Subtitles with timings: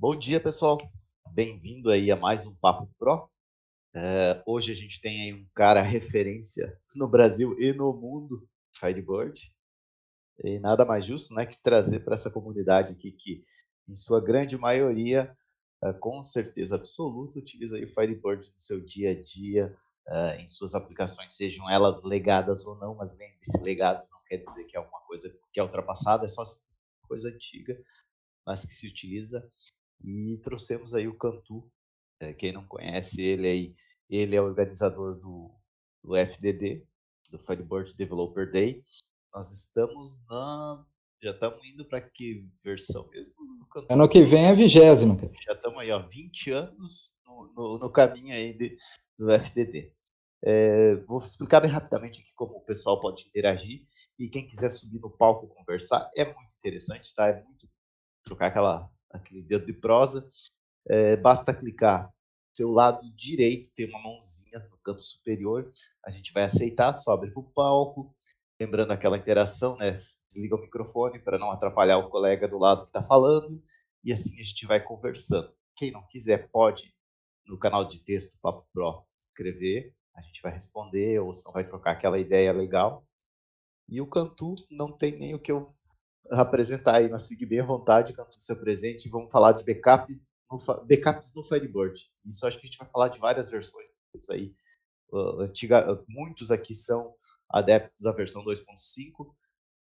[0.00, 0.78] Bom dia, pessoal.
[1.30, 3.28] Bem-vindo aí a mais um Papo Pro.
[3.94, 9.38] Uh, hoje a gente tem aí um cara referência no Brasil e no mundo, Firebird.
[10.42, 13.42] E nada mais justo, né, que trazer para essa comunidade aqui que,
[13.86, 15.36] em sua grande maioria,
[15.84, 19.76] uh, com certeza absoluta, utiliza aí o Firebird no seu dia a dia,
[20.08, 24.64] uh, em suas aplicações, sejam elas legadas ou não, mas lembre-se, legadas não quer dizer
[24.64, 26.42] que é uma coisa que é ultrapassada, é só
[27.06, 27.78] coisa antiga,
[28.46, 29.46] mas que se utiliza
[30.02, 31.70] e trouxemos aí o Cantu,
[32.20, 33.74] é, quem não conhece ele aí,
[34.08, 35.50] ele é o organizador do,
[36.02, 36.86] do FDD,
[37.30, 38.82] do Firebird Developer Day.
[39.34, 40.84] Nós estamos na.
[41.22, 43.34] Já estamos indo para que versão mesmo?
[43.88, 45.16] Ano que vem é a vigésima.
[45.44, 48.76] Já estamos aí, ó, 20 anos no, no, no caminho aí de,
[49.18, 49.92] do FDD.
[50.42, 53.82] É, vou explicar bem rapidamente aqui como o pessoal pode interagir
[54.18, 57.28] e quem quiser subir no palco conversar é muito interessante, tá?
[57.28, 57.68] É muito
[58.24, 60.26] trocar aquela aquele dedo de prosa,
[60.88, 62.12] é, basta clicar
[62.60, 65.70] seu lado direito tem uma mãozinha no canto superior,
[66.04, 68.14] a gente vai aceitar, sobe para o palco,
[68.60, 69.98] lembrando aquela interação, né?
[70.28, 73.62] Desliga o microfone para não atrapalhar o colega do lado que está falando,
[74.04, 75.50] e assim a gente vai conversando.
[75.76, 76.94] Quem não quiser pode,
[77.46, 81.92] no canal de texto Papo Pro, escrever, a gente vai responder, ou só vai trocar
[81.92, 83.06] aquela ideia legal.
[83.88, 85.74] E o Cantu não tem nem o que eu
[86.30, 89.08] apresentar aí, mas fique bem à vontade quando você apresente.
[89.08, 90.12] Vamos falar de backup
[90.50, 92.00] no, backups no Firebird.
[92.26, 93.88] Isso acho que a gente vai falar de várias versões
[94.30, 94.54] aí.
[95.12, 97.14] Uh, antiga, muitos aqui são
[97.48, 99.32] adeptos da versão 2.5,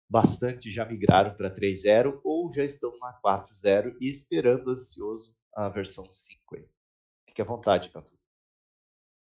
[0.08, 6.06] bastante já migraram para 3.0 ou já estão na 4.0 e esperando ansioso a versão
[6.10, 6.64] 5 aí.
[7.28, 8.12] Fique à vontade, Cantu.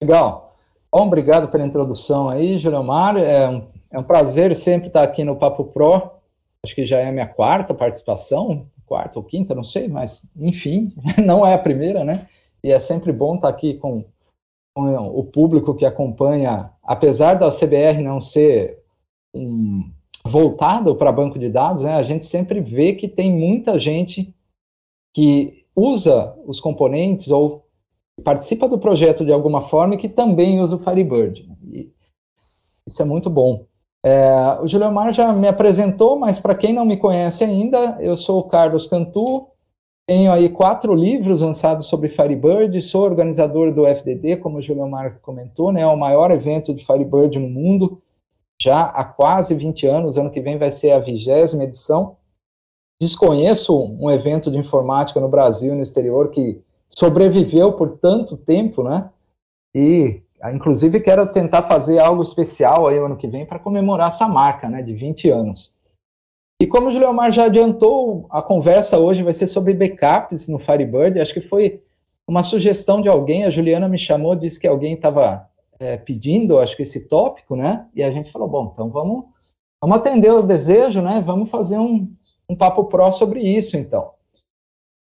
[0.01, 0.55] Legal.
[0.91, 3.17] Bom, obrigado pela introdução aí, Juliomar.
[3.17, 6.22] É um, é um prazer sempre estar aqui no Papo Pro
[6.65, 10.93] acho que já é a minha quarta participação, quarta ou quinta, não sei, mas enfim,
[11.23, 12.27] não é a primeira, né?
[12.63, 14.05] E é sempre bom estar aqui com,
[14.75, 18.81] com o público que acompanha, apesar da CBR não ser
[19.35, 19.91] um,
[20.23, 21.95] voltado para banco de dados, né?
[21.95, 24.33] A gente sempre vê que tem muita gente
[25.13, 27.67] que usa os componentes ou
[28.23, 31.49] participa do projeto de alguma forma e que também usa o Firebird.
[31.63, 31.91] E
[32.87, 33.65] isso é muito bom.
[34.05, 38.39] É, o Juliomar já me apresentou, mas para quem não me conhece ainda, eu sou
[38.39, 39.47] o Carlos Cantu,
[40.05, 45.71] tenho aí quatro livros lançados sobre Firebird, sou organizador do FDD, como o Juliomar comentou,
[45.71, 48.01] né, é o maior evento de Firebird no mundo,
[48.61, 52.17] já há quase 20 anos, ano que vem vai ser a vigésima edição.
[53.01, 58.83] Desconheço um evento de informática no Brasil e no exterior que sobreviveu por tanto tempo,
[58.83, 59.09] né,
[59.73, 60.21] e
[60.51, 64.81] inclusive, quero tentar fazer algo especial aí ano que vem para comemorar essa marca, né,
[64.81, 65.75] de 20 anos.
[66.61, 71.19] E como o Juliomar já adiantou, a conversa hoje vai ser sobre backups no Firebird.
[71.19, 71.83] Acho que foi
[72.27, 75.49] uma sugestão de alguém, a Juliana me chamou, disse que alguém estava
[75.79, 77.87] é, pedindo, acho que esse tópico, né?
[77.93, 79.25] E a gente falou, bom, então vamos,
[79.81, 81.21] vamos atender o desejo, né?
[81.25, 82.09] Vamos fazer um,
[82.47, 84.11] um papo pró sobre isso, então.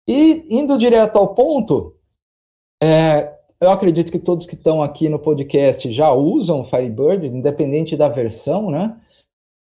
[0.06, 1.96] E indo direto ao ponto,
[2.82, 7.96] é, eu acredito que todos que estão aqui no podcast já usam o Firebird, independente
[7.96, 8.96] da versão, né?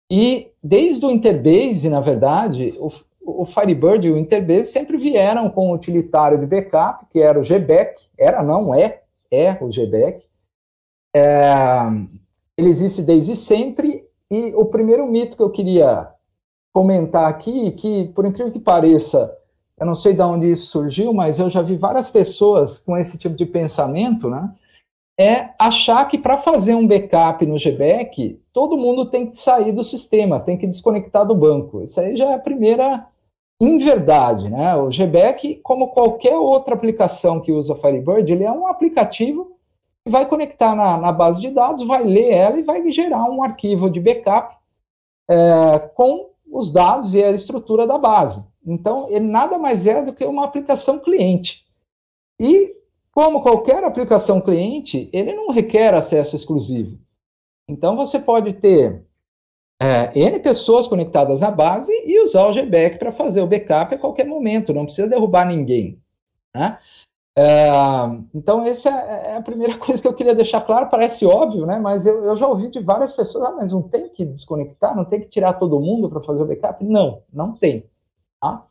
[0.09, 2.91] E desde o Interbase, na verdade, o,
[3.21, 7.43] o Firebird e o Interbase sempre vieram com o utilitário de backup, que era o
[7.43, 10.25] GBAC, era, não é, é o GBAC.
[11.13, 11.51] É,
[12.57, 16.09] ele existe desde sempre, e o primeiro mito que eu queria
[16.73, 19.35] comentar aqui, que por incrível que pareça,
[19.81, 23.17] eu não sei de onde isso surgiu, mas eu já vi várias pessoas com esse
[23.17, 24.53] tipo de pensamento, né?
[25.19, 29.83] É achar que para fazer um backup no GBAC, todo mundo tem que sair do
[29.83, 31.81] sistema, tem que desconectar do banco.
[31.81, 33.07] Isso aí já é a primeira
[33.59, 34.75] inverdade, né?
[34.75, 39.57] O GBAC, como qualquer outra aplicação que usa Firebird, ele é um aplicativo
[40.05, 43.43] que vai conectar na, na base de dados, vai ler ela e vai gerar um
[43.43, 44.55] arquivo de backup
[45.27, 48.45] é, com os dados e a estrutura da base.
[48.65, 51.63] Então, ele nada mais é do que uma aplicação cliente.
[52.39, 52.75] E,
[53.11, 56.99] como qualquer aplicação cliente, ele não requer acesso exclusivo.
[57.67, 59.05] Então, você pode ter
[59.81, 63.97] é, N pessoas conectadas à base e usar o GBAC para fazer o backup a
[63.97, 65.99] qualquer momento, não precisa derrubar ninguém.
[66.53, 66.77] Né?
[67.37, 67.69] É,
[68.35, 70.89] então, essa é, é a primeira coisa que eu queria deixar claro.
[70.89, 71.79] Parece óbvio, né?
[71.79, 75.05] mas eu, eu já ouvi de várias pessoas: ah, mas não tem que desconectar, não
[75.05, 76.83] tem que tirar todo mundo para fazer o backup?
[76.83, 77.89] Não, não tem.
[78.39, 78.65] Tá?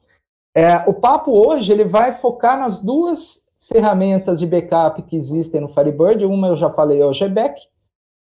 [0.55, 5.69] É, o papo hoje ele vai focar nas duas ferramentas de backup que existem no
[5.69, 6.25] Firebird.
[6.25, 7.61] Uma eu já falei é o GBAC,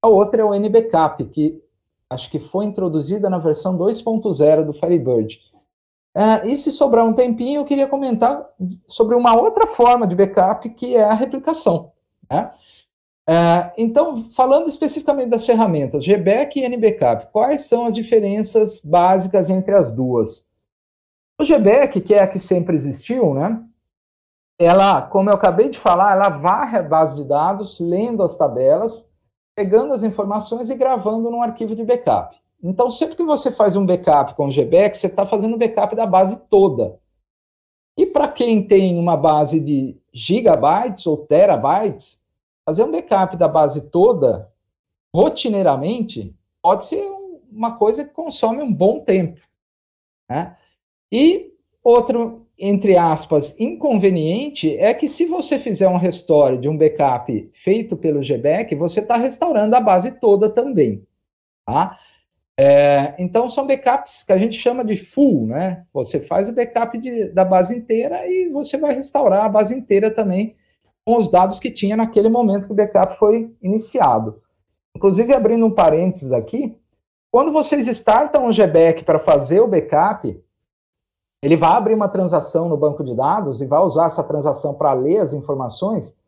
[0.00, 1.60] a outra é o NBackup, que
[2.08, 5.40] acho que foi introduzida na versão 2.0 do Firebird.
[6.14, 8.44] É, e se sobrar um tempinho, eu queria comentar
[8.88, 11.92] sobre uma outra forma de backup, que é a replicação.
[12.28, 12.52] Né?
[13.28, 19.74] É, então, falando especificamente das ferramentas GBAC e NBCAP, quais são as diferenças básicas entre
[19.74, 20.50] as duas?
[21.40, 23.62] O GBAC, que é a que sempre existiu, né?
[24.58, 29.08] Ela, como eu acabei de falar, ela varre a base de dados, lendo as tabelas,
[29.56, 32.39] pegando as informações e gravando num arquivo de backup.
[32.62, 36.06] Então, sempre que você faz um backup com o GBAC, você está fazendo backup da
[36.06, 36.98] base toda.
[37.96, 42.22] E para quem tem uma base de gigabytes ou terabytes,
[42.64, 44.50] fazer um backup da base toda,
[45.14, 47.02] rotineiramente, pode ser
[47.50, 49.40] uma coisa que consome um bom tempo.
[50.28, 50.56] Né?
[51.10, 51.52] E
[51.82, 57.96] outro, entre aspas, inconveniente é que se você fizer um restore de um backup feito
[57.96, 61.04] pelo GBAC, você está restaurando a base toda também.
[61.66, 61.98] Tá?
[62.62, 65.86] É, então, são backups que a gente chama de full, né?
[65.94, 70.10] Você faz o backup de, da base inteira e você vai restaurar a base inteira
[70.10, 70.54] também
[71.02, 74.42] com os dados que tinha naquele momento que o backup foi iniciado.
[74.94, 76.76] Inclusive, abrindo um parênteses aqui,
[77.30, 80.38] quando vocês startam o GBAC para fazer o backup,
[81.42, 84.92] ele vai abrir uma transação no banco de dados e vai usar essa transação para
[84.92, 86.19] ler as informações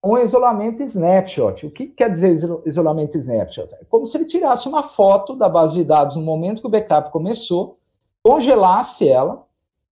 [0.00, 1.66] com isolamento snapshot.
[1.66, 3.74] O que quer dizer isolamento snapshot?
[3.74, 6.70] É como se ele tirasse uma foto da base de dados no momento que o
[6.70, 7.78] backup começou,
[8.22, 9.44] congelasse ela,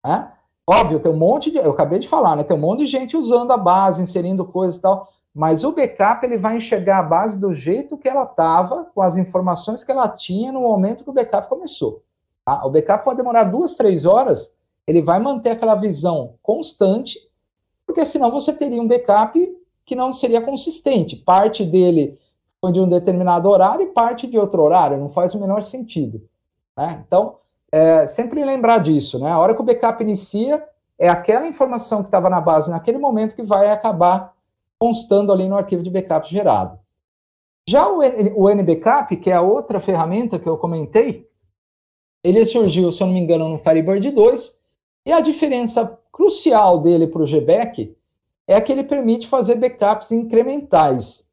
[0.04, 0.32] né?
[0.66, 1.58] Óbvio, tem um monte de.
[1.58, 2.44] Eu acabei de falar, né?
[2.44, 5.08] Tem um monte de gente usando a base, inserindo coisas e tal.
[5.34, 9.16] Mas o backup ele vai enxergar a base do jeito que ela estava, com as
[9.16, 12.02] informações que ela tinha no momento que o backup começou.
[12.44, 12.64] Tá?
[12.66, 14.54] O backup pode demorar duas, três horas,
[14.86, 17.18] ele vai manter aquela visão constante,
[17.86, 19.38] porque senão você teria um backup
[19.84, 21.16] que não seria consistente.
[21.16, 22.18] Parte dele
[22.60, 26.22] foi de um determinado horário e parte de outro horário, não faz o menor sentido.
[26.76, 27.02] Né?
[27.06, 27.36] Então,
[27.70, 29.30] é, sempre lembrar disso, né?
[29.30, 30.62] A hora que o backup inicia,
[30.98, 34.34] é aquela informação que estava na base naquele momento que vai acabar
[34.78, 36.78] constando ali no arquivo de backup gerado.
[37.68, 37.98] Já o,
[38.36, 41.28] o NBackup, que é a outra ferramenta que eu comentei,
[42.22, 44.60] ele surgiu, se eu não me engano, no Firebird 2,
[45.06, 47.96] e a diferença crucial dele para o GBAC
[48.48, 51.30] é que ele permite fazer backups incrementais.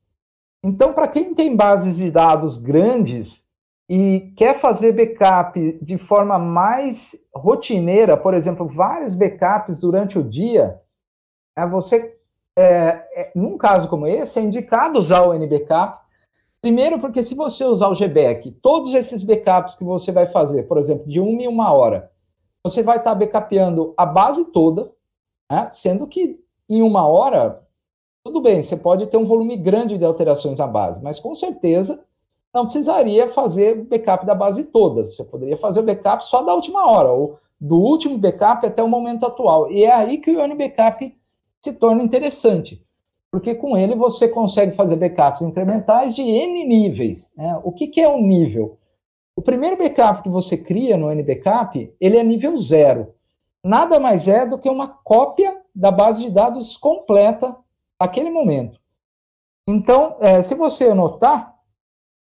[0.63, 3.47] Então, para quem tem bases de dados grandes,
[3.89, 10.79] e quer fazer backup de forma mais rotineira, por exemplo, vários backups durante o dia,
[11.57, 12.15] é, você,
[12.55, 12.63] é,
[13.19, 16.07] é, num caso como esse, é indicado usar o NBackup.
[16.61, 20.77] Primeiro, porque se você usar o GBAC, todos esses backups que você vai fazer, por
[20.77, 22.11] exemplo, de uma em uma hora,
[22.63, 24.91] você vai estar backupeando a base toda,
[25.51, 26.39] né, sendo que
[26.69, 27.61] em uma hora,
[28.23, 32.03] tudo bem, você pode ter um volume grande de alterações na base, mas com certeza
[32.53, 35.07] não precisaria fazer backup da base toda.
[35.07, 38.87] Você poderia fazer o backup só da última hora, ou do último backup até o
[38.87, 39.71] momento atual.
[39.71, 41.15] E é aí que o Backup
[41.61, 42.81] se torna interessante,
[43.29, 47.33] porque com ele você consegue fazer backups incrementais de N níveis.
[47.35, 47.59] Né?
[47.63, 48.77] O que, que é um nível?
[49.35, 53.13] O primeiro backup que você cria no NBackup, ele é nível zero.
[53.63, 57.55] Nada mais é do que uma cópia da base de dados completa
[57.99, 58.79] naquele momento.
[59.67, 61.55] Então, é, se você notar,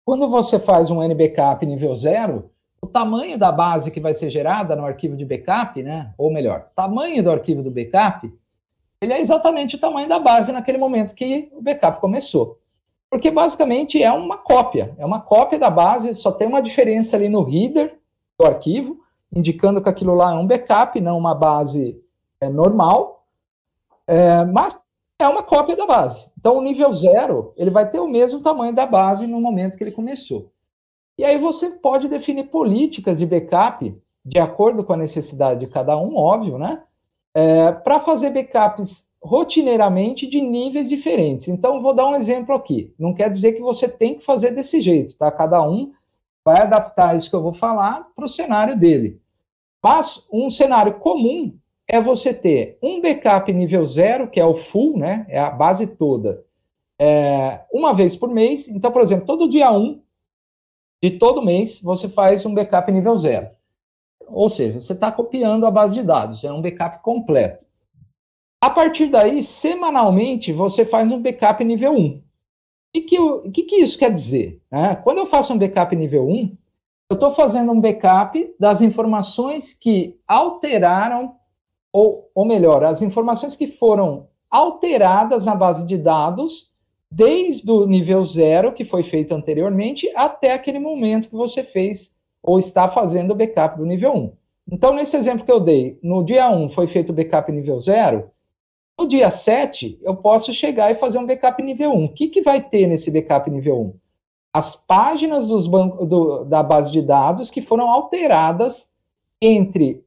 [0.05, 2.51] quando você faz um NBackup nível zero,
[2.81, 6.69] o tamanho da base que vai ser gerada no arquivo de backup, né, ou melhor,
[6.75, 8.33] tamanho do arquivo do backup,
[9.01, 12.59] ele é exatamente o tamanho da base naquele momento que o backup começou.
[13.11, 17.29] Porque basicamente é uma cópia, é uma cópia da base, só tem uma diferença ali
[17.29, 17.99] no header
[18.39, 18.99] do arquivo,
[19.33, 22.01] indicando que aquilo lá é um backup, não uma base
[22.41, 23.16] é, normal.
[24.07, 24.79] É, mas
[25.19, 26.31] é uma cópia da base.
[26.39, 29.85] Então, o nível zero, ele vai ter o mesmo tamanho da base no momento que
[29.85, 30.53] ele começou.
[31.19, 35.97] E aí você pode definir políticas de backup de acordo com a necessidade de cada
[35.97, 36.83] um, óbvio, né?
[37.35, 41.49] É, para fazer backups rotineiramente de níveis diferentes.
[41.49, 42.95] Então, vou dar um exemplo aqui.
[42.99, 45.31] Não quer dizer que você tem que fazer desse jeito, tá?
[45.31, 45.93] Cada um
[46.45, 49.21] vai adaptar isso que eu vou falar para o cenário dele.
[49.83, 51.57] Mas um cenário comum
[51.89, 55.27] é você ter um backup nível zero, que é o full, né?
[55.29, 56.45] É a base toda,
[56.99, 58.69] é, uma vez por mês.
[58.69, 60.03] Então, por exemplo, todo dia 1 um
[61.03, 63.51] de todo mês você faz um backup nível zero.
[64.27, 67.65] Ou seja, você está copiando a base de dados, é um backup completo.
[68.61, 72.07] A partir daí, semanalmente, você faz um backup nível 1.
[72.07, 72.23] O
[72.93, 74.61] que, que, que isso quer dizer?
[74.71, 74.97] Né?
[74.97, 76.57] Quando eu faço um backup nível 1,
[77.11, 81.37] eu estou fazendo um backup das informações que alteraram
[81.97, 86.75] ou, ou melhor, as informações que foram alteradas na base de dados
[87.11, 92.59] desde o nível zero, que foi feito anteriormente, até aquele momento que você fez ou
[92.59, 94.33] está fazendo o backup do nível 1.
[94.73, 98.31] Então, nesse exemplo que eu dei, no dia 1 foi feito o backup nível 0,
[98.99, 102.05] no dia 7 eu posso chegar e fazer um backup nível 1.
[102.05, 103.95] O que, que vai ter nesse backup nível 1?
[104.53, 108.93] As páginas dos do, da base de dados que foram alteradas
[109.41, 110.06] entre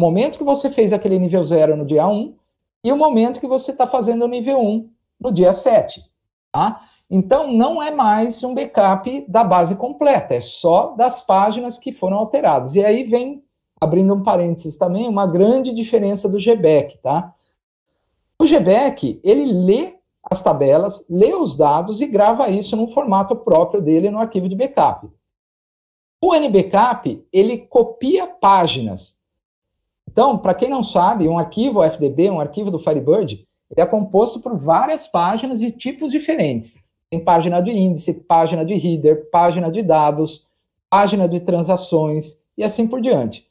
[0.00, 2.34] o momento que você fez aquele nível 0 no dia 1
[2.82, 4.88] e o momento que você está fazendo o nível 1
[5.20, 6.02] no dia 7.
[6.50, 6.80] Tá?
[7.10, 12.16] Então, não é mais um backup da base completa, é só das páginas que foram
[12.16, 12.74] alteradas.
[12.76, 13.44] E aí vem,
[13.78, 17.34] abrindo um parênteses também, uma grande diferença do GBAC, tá?
[18.38, 23.82] O GBAC, ele lê as tabelas, lê os dados e grava isso num formato próprio
[23.82, 25.10] dele no arquivo de backup.
[26.22, 29.19] O NBackup, ele copia páginas.
[30.12, 34.56] Então, para quem não sabe, um arquivo FDB, um arquivo do Firebird, é composto por
[34.56, 36.76] várias páginas e tipos diferentes.
[37.08, 40.48] Tem página de índice, página de header, página de dados,
[40.88, 43.48] página de transações e assim por diante.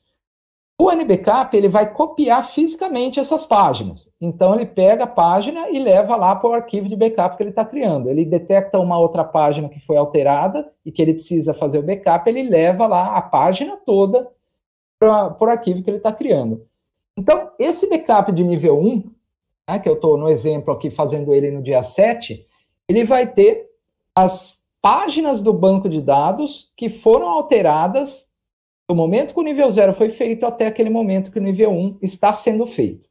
[0.77, 4.09] O NBCAP ele vai copiar fisicamente essas páginas.
[4.19, 7.49] Então ele pega a página e leva lá para o arquivo de backup que ele
[7.49, 8.09] está criando.
[8.09, 12.29] Ele detecta uma outra página que foi alterada e que ele precisa fazer o backup,
[12.29, 14.29] ele leva lá a página toda
[15.07, 16.65] o arquivo que ele está criando.
[17.17, 19.03] Então, esse backup de nível 1,
[19.69, 22.45] né, que eu estou no exemplo aqui fazendo ele no dia 7,
[22.87, 23.69] ele vai ter
[24.15, 28.29] as páginas do banco de dados que foram alteradas
[28.87, 31.75] do momento que o nível 0 foi feito até aquele momento que o nível 1
[31.75, 33.07] um está sendo feito.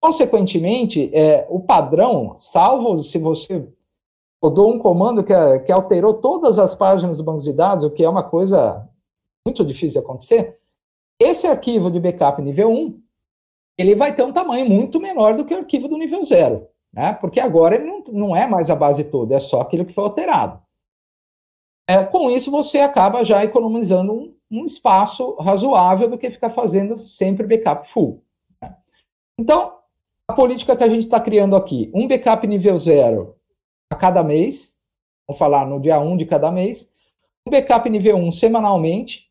[0.00, 3.68] Consequentemente, é, o padrão, salvo se você
[4.42, 5.34] rodou um comando que,
[5.66, 8.88] que alterou todas as páginas do banco de dados, o que é uma coisa
[9.46, 10.59] muito difícil de acontecer,
[11.20, 13.00] esse arquivo de backup nível 1,
[13.78, 17.12] ele vai ter um tamanho muito menor do que o arquivo do nível 0 né?
[17.14, 20.04] porque agora ele não, não é mais a base toda, é só aquilo que foi
[20.04, 20.60] alterado.
[21.88, 26.98] É, com isso, você acaba já economizando um, um, espaço razoável do que ficar fazendo
[26.98, 28.22] sempre backup full.
[28.62, 28.76] Né?
[29.38, 29.78] Então,
[30.26, 33.36] a política que a gente está criando aqui, um backup nível zero
[33.90, 34.78] a cada mês,
[35.26, 36.92] vamos falar no dia 1 de cada mês,
[37.46, 39.28] um backup nível 1 semanalmente,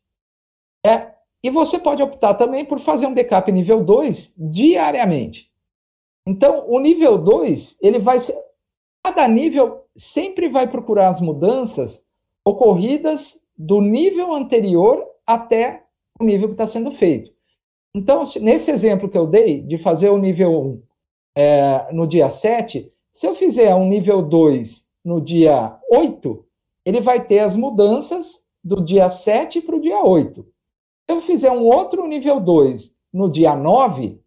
[0.84, 1.09] é,
[1.42, 5.50] e você pode optar também por fazer um backup nível 2 diariamente.
[6.26, 8.36] Então, o nível 2, ele vai ser,
[9.02, 12.06] cada nível sempre vai procurar as mudanças
[12.44, 15.84] ocorridas do nível anterior até
[16.18, 17.32] o nível que está sendo feito.
[17.94, 20.82] Então, nesse exemplo que eu dei, de fazer o nível 1
[21.36, 26.44] é, no dia 7, se eu fizer um nível 2 no dia 8,
[26.84, 30.46] ele vai ter as mudanças do dia 7 para o dia 8.
[31.10, 34.20] Eu fizer um outro nível 2 no dia 9,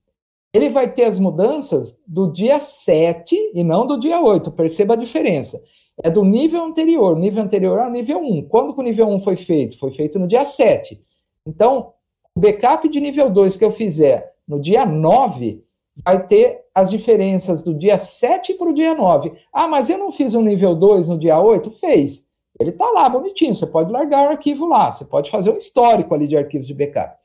[0.54, 4.52] ele vai ter as mudanças do dia 7 e não do dia 8.
[4.52, 5.63] Perceba a diferença.
[6.04, 7.18] É do nível anterior.
[7.18, 8.50] Nível anterior é o nível 1.
[8.50, 9.80] Quando o nível 1 foi feito?
[9.80, 11.02] Foi feito no dia 7.
[11.48, 11.94] Então,
[12.36, 15.63] o backup de nível 2 que eu fizer no dia 9
[16.04, 19.32] vai ter as diferenças do dia 7 para o dia 9.
[19.54, 21.72] Ah, mas eu não fiz um nível 2 no dia 8?
[21.72, 22.28] Fez.
[22.63, 23.53] Ele está lá bonitinho.
[23.53, 24.89] Você pode largar o arquivo lá.
[24.89, 27.17] Você pode fazer um histórico ali de arquivos de backup.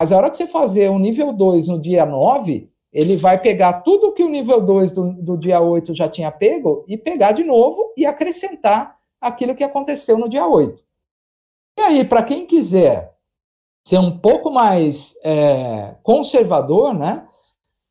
[0.00, 3.82] Mas a hora que você fazer o nível 2 no dia 9, ele vai pegar
[3.82, 7.42] tudo que o nível 2 do, do dia 8 já tinha pego e pegar de
[7.42, 10.82] novo e acrescentar aquilo que aconteceu no dia 8.
[11.78, 13.14] E aí, para quem quiser
[13.86, 17.26] ser um pouco mais é, conservador, né,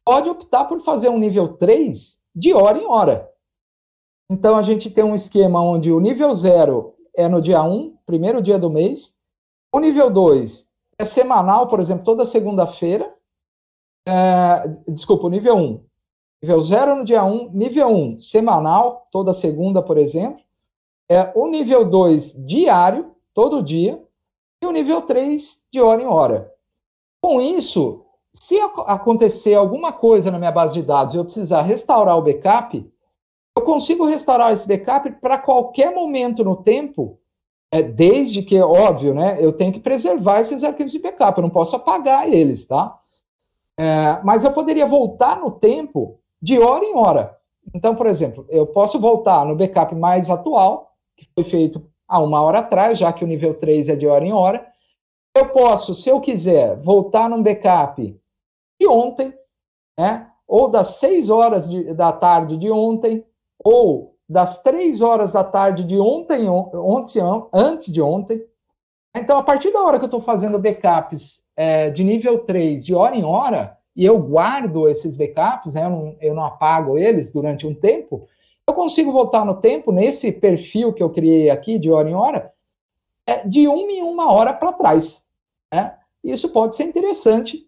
[0.03, 3.29] pode optar por fazer um nível 3 de hora em hora.
[4.29, 8.41] Então, a gente tem um esquema onde o nível 0 é no dia 1, primeiro
[8.41, 9.15] dia do mês,
[9.71, 13.13] o nível 2 é semanal, por exemplo, toda segunda-feira.
[14.07, 15.83] É, desculpa, o nível 1.
[16.41, 20.43] Nível 0 no dia 1, nível 1 semanal, toda segunda, por exemplo.
[21.09, 24.01] É, o nível 2 diário, todo dia.
[24.61, 26.51] E o nível 3 de hora em hora.
[27.21, 32.17] Com isso, se acontecer alguma coisa na minha base de dados e eu precisar restaurar
[32.17, 32.89] o backup,
[33.65, 37.19] consigo restaurar esse backup para qualquer momento no tempo
[37.71, 41.49] é, desde que, óbvio, né, eu tenho que preservar esses arquivos de backup, eu não
[41.49, 42.97] posso apagar eles, tá?
[43.77, 47.37] É, mas eu poderia voltar no tempo de hora em hora.
[47.73, 52.41] Então, por exemplo, eu posso voltar no backup mais atual, que foi feito há uma
[52.41, 54.65] hora atrás, já que o nível 3 é de hora em hora.
[55.35, 58.17] Eu posso, se eu quiser, voltar num backup
[58.79, 59.33] de ontem,
[59.99, 60.31] né?
[60.47, 63.25] ou das 6 horas de, da tarde de ontem,
[63.65, 67.19] ou das três horas da tarde de ontem, ontem,
[67.51, 68.45] antes de ontem.
[69.15, 72.93] Então, a partir da hora que eu estou fazendo backups é, de nível 3, de
[72.93, 77.31] hora em hora, e eu guardo esses backups, né, eu, não, eu não apago eles
[77.31, 78.27] durante um tempo,
[78.67, 82.53] eu consigo voltar no tempo, nesse perfil que eu criei aqui, de hora em hora,
[83.25, 85.25] é, de uma em uma hora para trás.
[85.73, 85.95] Né?
[86.23, 87.67] Isso pode ser interessante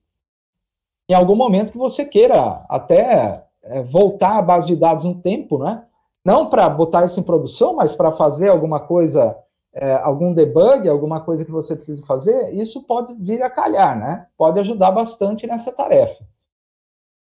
[1.10, 5.58] em algum momento que você queira até é, voltar à base de dados no tempo,
[5.58, 5.87] né?
[6.28, 9.38] Não para botar isso em produção, mas para fazer alguma coisa,
[9.74, 14.28] é, algum debug, alguma coisa que você precisa fazer, isso pode vir a calhar, né?
[14.38, 16.22] Pode ajudar bastante nessa tarefa.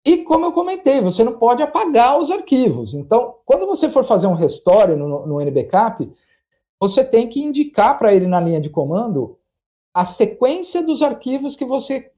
[0.06, 2.94] E como eu comentei, você não pode apagar os arquivos.
[2.94, 6.08] Então, quando você for fazer um restore no, no NBCap,
[6.80, 9.36] você tem que indicar para ele na linha de comando
[9.92, 12.12] a sequência dos arquivos que você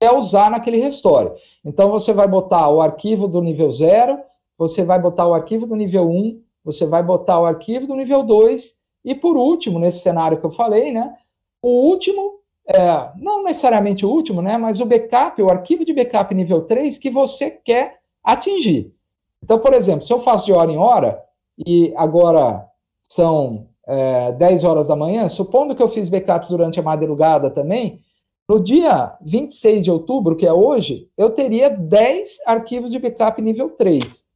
[0.00, 1.32] quer usar naquele restore.
[1.62, 4.29] Então, você vai botar o arquivo do nível 0,
[4.60, 8.22] você vai botar o arquivo do nível 1, você vai botar o arquivo do nível
[8.22, 11.14] 2, e por último, nesse cenário que eu falei, né,
[11.62, 16.34] o último, é, não necessariamente o último, né, mas o backup, o arquivo de backup
[16.34, 18.94] nível 3 que você quer atingir.
[19.42, 21.24] Então, por exemplo, se eu faço de hora em hora,
[21.66, 22.66] e agora
[23.08, 28.02] são é, 10 horas da manhã, supondo que eu fiz backups durante a madrugada também,
[28.46, 33.70] no dia 26 de outubro, que é hoje, eu teria 10 arquivos de backup nível
[33.70, 34.28] 3.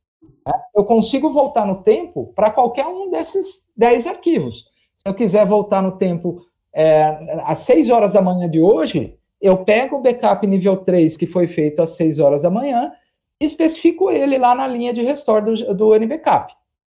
[0.74, 4.66] Eu consigo voltar no tempo para qualquer um desses 10 arquivos.
[4.96, 9.58] Se eu quiser voltar no tempo é, às 6 horas da manhã de hoje, eu
[9.58, 12.92] pego o backup nível 3 que foi feito às 6 horas da manhã
[13.40, 16.52] e especifico ele lá na linha de restore do, do NBackup.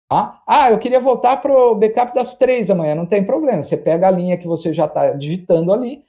[0.09, 0.43] Tá?
[0.47, 3.63] Ah, eu queria voltar para o backup das 3 da manhã, não tem problema.
[3.63, 6.03] Você pega a linha que você já está digitando ali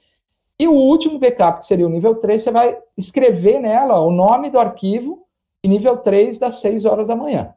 [0.58, 4.50] e o último backup, que seria o nível 3, você vai escrever nela o nome
[4.50, 5.26] do arquivo
[5.62, 7.54] e nível 3 das 6 horas da manhã.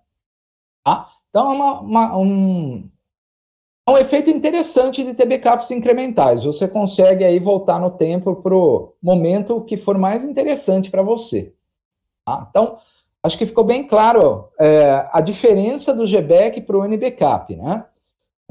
[0.83, 1.09] Tá?
[1.29, 2.89] Então, é uma, uma, um,
[3.87, 6.43] é um efeito interessante de ter backups incrementais.
[6.43, 11.53] Você consegue aí voltar no tempo para o momento que for mais interessante para você.
[12.25, 12.47] Tá?
[12.49, 12.77] Então,
[13.23, 17.85] acho que ficou bem claro é, a diferença do GBAC para o NBCap, né?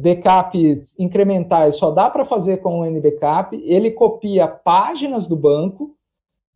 [0.01, 5.95] backups incrementais só dá para fazer com o NBackup, ele copia páginas do banco,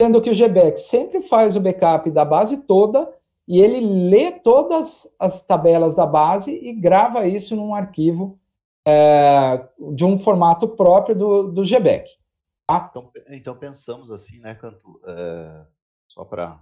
[0.00, 3.12] sendo que o GBAC sempre faz o backup da base toda
[3.48, 8.38] e ele lê todas as tabelas da base e grava isso num arquivo
[8.86, 12.10] é, de um formato próprio do, do GBAC.
[12.66, 12.88] Tá?
[12.90, 15.00] Então, então, pensamos assim, né, Cantu?
[15.06, 15.66] É,
[16.10, 16.60] só para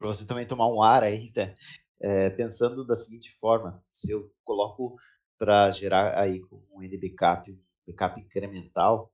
[0.00, 1.54] você também tomar um ar aí, né?
[2.00, 4.96] É, pensando da seguinte forma: se eu coloco
[5.38, 6.40] para gerar aí
[6.72, 9.10] um NBCap, backup incremental,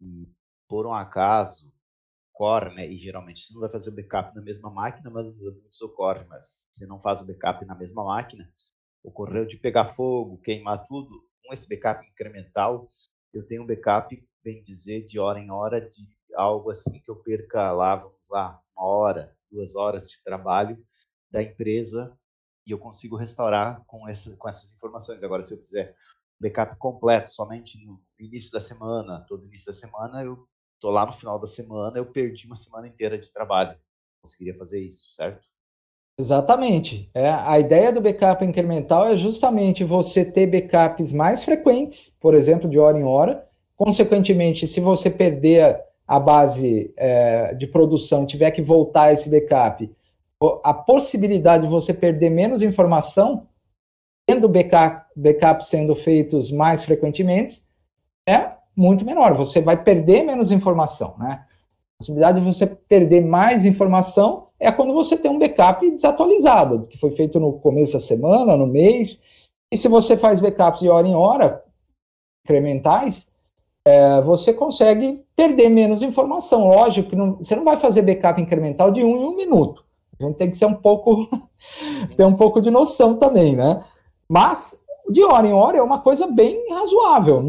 [0.00, 0.26] e
[0.66, 1.72] por um acaso
[2.38, 5.86] ocorre, né, e geralmente você não vai fazer o backup na mesma máquina, mas isso
[5.86, 8.48] ocorre, mas se não faz o backup na mesma máquina,
[9.02, 11.10] ocorreu de pegar fogo, queimar tudo,
[11.44, 12.86] com esse backup incremental,
[13.34, 16.00] eu tenho um backup, bem dizer, de hora em hora, de
[16.34, 20.80] algo assim que eu perca lá, vamos lá, uma hora, duas horas de trabalho
[21.30, 22.16] da empresa
[22.66, 25.22] e eu consigo restaurar com, essa, com essas informações.
[25.22, 25.96] Agora, se eu fizer
[26.38, 30.46] backup completo somente no início da semana, todo início da semana, eu
[30.80, 33.76] tô lá no final da semana, eu perdi uma semana inteira de trabalho.
[34.22, 35.46] Conseguiria fazer isso, certo?
[36.18, 37.08] Exatamente.
[37.14, 42.68] É, a ideia do backup incremental é justamente você ter backups mais frequentes, por exemplo,
[42.68, 43.46] de hora em hora.
[43.76, 49.88] Consequentemente, se você perder a base é, de produção, tiver que voltar esse backup,
[50.64, 53.46] a possibilidade de você perder menos informação,
[54.26, 57.62] tendo backup, backup sendo feitos mais frequentemente,
[58.26, 59.34] é muito menor.
[59.34, 61.44] Você vai perder menos informação, né?
[61.44, 66.96] A possibilidade de você perder mais informação é quando você tem um backup desatualizado, que
[66.96, 69.24] foi feito no começo da semana, no mês.
[69.72, 71.64] E se você faz backups de hora em hora,
[72.44, 73.32] incrementais,
[73.84, 76.68] é, você consegue perder menos informação.
[76.68, 79.84] Lógico que não, você não vai fazer backup incremental de um em um minuto.
[80.20, 81.28] A gente tem que ser um pouco,
[82.16, 83.84] ter um pouco de noção também, né?
[84.28, 87.42] Mas, de hora em hora, é uma coisa bem razoável.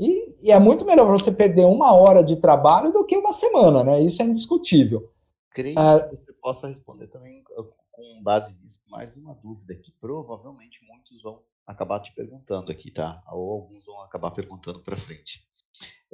[0.00, 3.84] E, e, é muito melhor você perder uma hora de trabalho do que uma semana,
[3.84, 4.02] né?
[4.02, 5.12] Isso é indiscutível.
[5.50, 7.44] Creio ah, que você possa responder também
[7.90, 13.22] com base nisso mais uma dúvida que provavelmente muitos vão acabar te perguntando aqui, tá?
[13.30, 15.46] Ou alguns vão acabar perguntando para frente.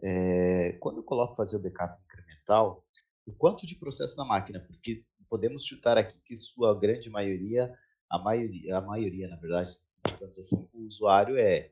[0.03, 2.85] É, quando eu coloco fazer o backup incremental,
[3.25, 4.59] o quanto de processo na máquina?
[4.67, 7.73] Porque podemos chutar aqui que sua grande maioria,
[8.11, 9.71] a maioria, a maioria na verdade,
[10.13, 11.71] digamos assim, o usuário é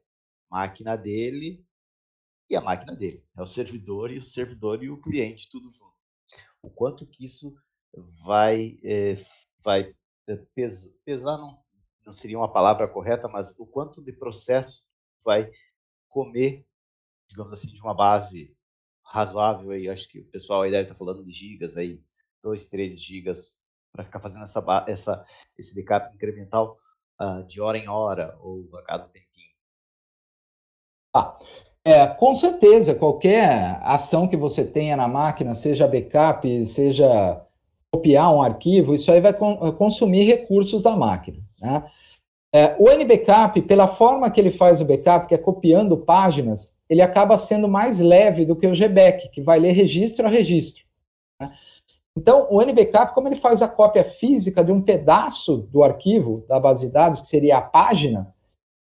[0.48, 1.66] máquina dele
[2.48, 3.24] e a máquina dele.
[3.36, 5.94] É o servidor e o servidor e o cliente, tudo junto.
[6.62, 7.54] O quanto que isso
[8.24, 9.16] vai, é,
[9.62, 9.94] vai
[10.26, 11.62] eh, pes, pesar, não,
[12.04, 14.86] não seria uma palavra correta, mas o quanto de processo
[15.24, 15.50] vai
[16.08, 16.66] comer,
[17.28, 18.56] digamos assim, de uma base
[19.02, 22.02] razoável aí, acho que o pessoal aí deve estar falando de gigas aí,
[22.42, 25.26] 2, 3 gigas para ficar fazendo essa, essa,
[25.56, 26.78] esse backup incremental
[27.20, 29.54] uh, de hora em hora ou a cada tempinho.
[31.14, 31.38] Ah,
[31.86, 37.42] É, com certeza, qualquer ação que você tenha na máquina, seja backup, seja
[37.92, 39.34] copiar um arquivo, isso aí vai
[39.76, 41.38] consumir recursos da máquina.
[41.60, 41.84] Né?
[42.54, 47.02] É, o NBackup, pela forma que ele faz o backup, que é copiando páginas, ele
[47.02, 50.84] acaba sendo mais leve do que o GBAC, que vai ler registro a registro.
[51.38, 51.52] Né?
[52.16, 56.58] Então, o NBackup, como ele faz a cópia física de um pedaço do arquivo da
[56.58, 58.32] base de dados, que seria a página,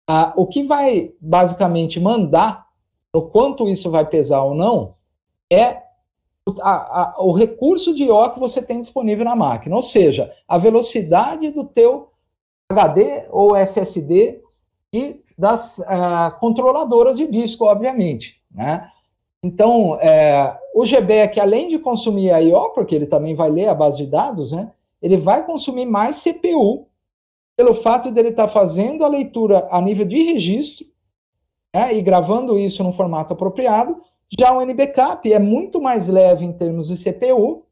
[0.08, 2.68] ah, o que vai basicamente mandar
[3.14, 4.96] o quanto isso vai pesar ou não
[5.52, 5.82] é
[6.62, 10.58] a, a, o recurso de I/O que você tem disponível na máquina, ou seja, a
[10.58, 12.10] velocidade do teu
[12.70, 14.42] HD ou SSD
[14.94, 18.90] e das uh, controladoras de disco, obviamente, né?
[19.44, 23.74] Então, é, o GBEC, além de consumir a I/O, porque ele também vai ler a
[23.74, 24.72] base de dados, né?
[25.02, 26.88] Ele vai consumir mais CPU
[27.58, 30.86] pelo fato dele estar tá fazendo a leitura a nível de registro
[31.74, 34.02] né, e gravando isso no formato apropriado.
[34.40, 37.66] Já o NBCAP é muito mais leve em termos de CPU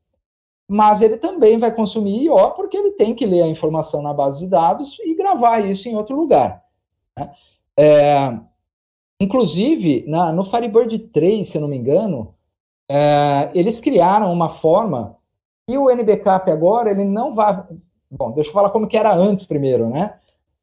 [0.70, 4.38] mas ele também vai consumir I/O porque ele tem que ler a informação na base
[4.40, 6.64] de dados e gravar isso em outro lugar.
[7.18, 7.32] Né?
[7.76, 8.40] É,
[9.20, 12.36] inclusive, na, no Firebird 3, se eu não me engano,
[12.88, 15.18] é, eles criaram uma forma
[15.68, 17.64] e o NBCap agora ele não vai.
[18.12, 20.20] Bom, deixa eu falar como que era antes primeiro, né?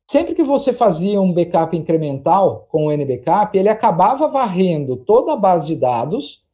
[0.08, 5.36] Sempre que você fazia um backup incremental com o NBCap, ele acabava varrendo toda a
[5.36, 6.46] base de dados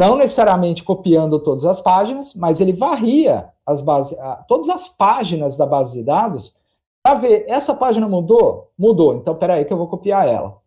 [0.00, 4.16] não necessariamente copiando todas as páginas, mas ele varria as bases,
[4.48, 6.56] todas as páginas da base de dados
[7.02, 8.70] para ver, essa página mudou?
[8.78, 10.58] Mudou, então peraí que eu vou copiar ela.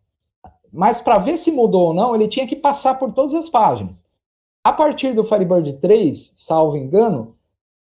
[0.72, 4.04] Mas para ver se mudou ou não, ele tinha que passar por todas as páginas.
[4.62, 7.36] A partir do Firebird 3, salvo engano,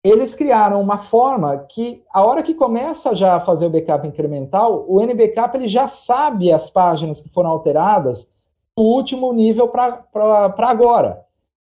[0.03, 4.83] eles criaram uma forma que, a hora que começa já a fazer o backup incremental,
[4.87, 8.31] o NBackup ele já sabe as páginas que foram alteradas
[8.75, 11.23] do último nível para agora.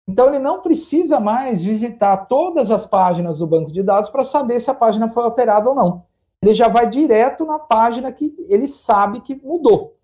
[0.08, 4.60] Então, ele não precisa mais visitar todas as páginas do banco de dados para saber
[4.60, 6.04] se a página foi alterada ou não.
[6.42, 9.96] Ele já vai direto na página que ele sabe que mudou.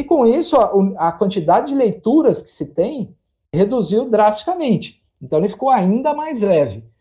[0.00, 3.14] E com isso, a, a quantidade de leituras que se tem
[3.52, 5.02] reduziu drasticamente.
[5.20, 6.91] Então, ele ficou ainda mais leve.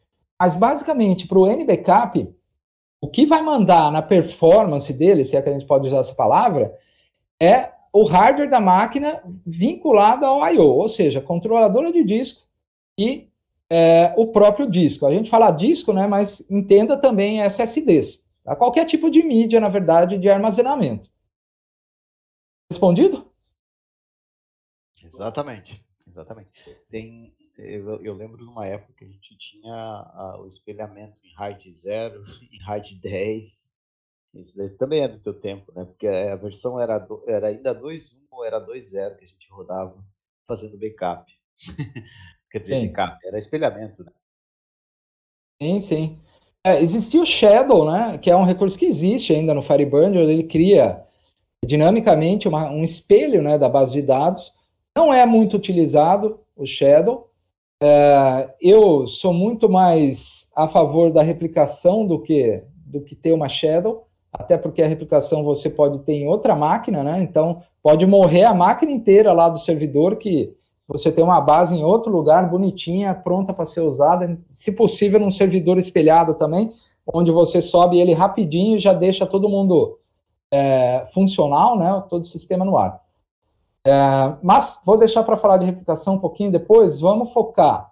[0.42, 2.36] Mas, basicamente, para o NBackup,
[3.00, 6.16] o que vai mandar na performance dele, se é que a gente pode usar essa
[6.16, 6.76] palavra,
[7.40, 12.42] é o hardware da máquina vinculado ao I/O, ou seja, controladora de disco
[12.98, 13.30] e
[13.70, 15.06] é, o próprio disco.
[15.06, 18.26] A gente fala disco, né, mas entenda também SSDs.
[18.44, 18.56] Tá?
[18.56, 21.08] Qualquer tipo de mídia, na verdade, de armazenamento.
[22.68, 23.32] Respondido?
[25.06, 26.66] Exatamente, exatamente.
[26.90, 31.34] Tem, eu, eu, lembro de uma época que a gente tinha a, o espelhamento em
[31.36, 33.74] RAID 0, em RAID 10,
[34.36, 35.84] isso daí também é do teu tempo, né?
[35.84, 40.04] Porque a versão era, do, era ainda 2.1 ou era 2.0 que a gente rodava
[40.48, 41.32] fazendo backup.
[42.50, 42.88] Quer dizer, sim.
[42.88, 44.12] backup, era espelhamento, né?
[45.62, 46.22] Sim, sim.
[46.64, 48.18] É, existia o Shadow, né?
[48.18, 51.04] Que é um recurso que existe ainda no Firebird, onde ele cria
[51.66, 54.54] dinamicamente uma, um espelho né, da base de dados.
[54.96, 57.31] Não é muito utilizado o Shadow.
[57.82, 63.48] É, eu sou muito mais a favor da replicação do que do que ter uma
[63.48, 67.22] Shadow até porque a replicação você pode ter em outra máquina, né?
[67.22, 70.56] Então, pode morrer a máquina inteira lá do servidor que
[70.88, 75.32] você tem uma base em outro lugar, bonitinha, pronta para ser usada, se possível num
[75.32, 76.72] servidor espelhado também,
[77.06, 79.98] onde você sobe ele rapidinho e já deixa todo mundo
[80.50, 82.04] é, funcional, né?
[82.10, 83.02] Todo o sistema no ar.
[83.86, 87.00] É, mas vou deixar para falar de replicação um pouquinho depois.
[87.00, 87.92] Vamos focar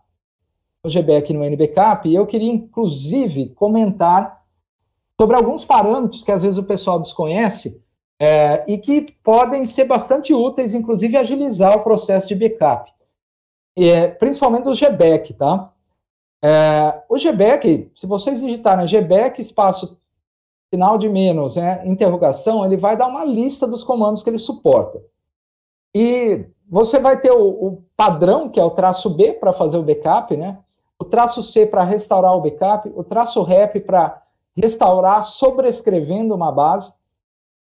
[0.84, 2.08] no GBAC no NBCap.
[2.08, 4.43] E eu queria, inclusive, comentar
[5.19, 7.82] sobre alguns parâmetros que às vezes o pessoal desconhece
[8.19, 12.91] é, e que podem ser bastante úteis, inclusive agilizar o processo de backup,
[13.78, 15.71] é, principalmente o GBAC, tá?
[16.41, 19.97] É, o GBAC, se vocês digitarem GBAC espaço
[20.73, 25.02] sinal de menos, né, interrogação, ele vai dar uma lista dos comandos que ele suporta.
[25.93, 29.84] E você vai ter o, o padrão, que é o traço B para fazer o
[29.84, 30.60] backup, né?
[30.99, 34.21] O traço C para restaurar o backup, o traço REP para
[34.56, 36.93] restaurar sobrescrevendo uma base.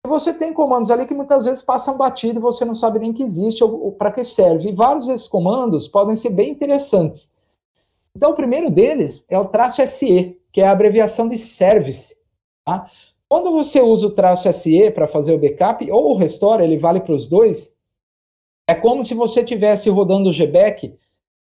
[0.05, 3.11] E você tem comandos ali que muitas vezes passam batido e você não sabe nem
[3.11, 4.69] que existe ou, ou para que serve.
[4.69, 7.33] E vários desses comandos podem ser bem interessantes.
[8.15, 12.15] Então, o primeiro deles é o traço SE, que é a abreviação de service.
[12.63, 12.89] Tá?
[13.27, 17.01] Quando você usa o traço SE para fazer o backup ou o restore, ele vale
[17.01, 17.74] para os dois,
[18.67, 20.97] é como se você estivesse rodando o GBAC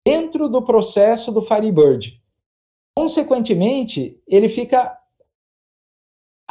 [0.05, 2.21] dentro do processo do Firebird.
[2.97, 4.97] Consequentemente, ele fica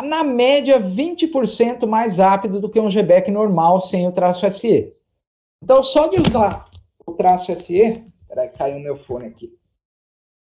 [0.02, 4.94] na média 20% mais rápido do que um GBAC normal sem o traço SE.
[5.62, 6.70] Então, só de usar
[7.06, 9.54] o traço SE, peraí, caiu meu fone aqui.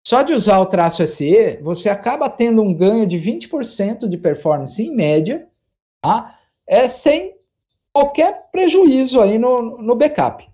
[0.06, 4.82] Só de usar o traço SE, você acaba tendo um ganho de 20% de performance
[4.82, 5.48] em média,
[6.00, 6.38] tá?
[6.66, 7.35] É sem
[7.96, 10.46] qualquer prejuízo aí no, no backup.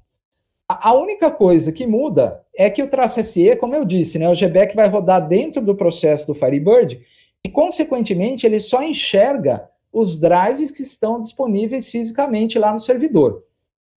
[0.68, 4.34] A, única coisa que muda é que o traço SE, como eu disse, né, o
[4.34, 7.00] GBack vai rodar dentro do processo do Firebird
[7.44, 13.42] e, consequentemente, ele só enxerga os drives que estão disponíveis fisicamente lá no servidor.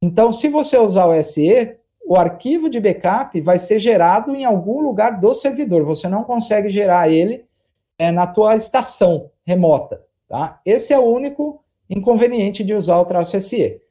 [0.01, 4.81] Então, se você usar o SE, o arquivo de backup vai ser gerado em algum
[4.81, 5.85] lugar do servidor.
[5.85, 7.45] Você não consegue gerar ele
[7.99, 10.03] é, na tua estação remota.
[10.27, 10.59] Tá?
[10.65, 13.81] Esse é o único inconveniente de usar o traço SE.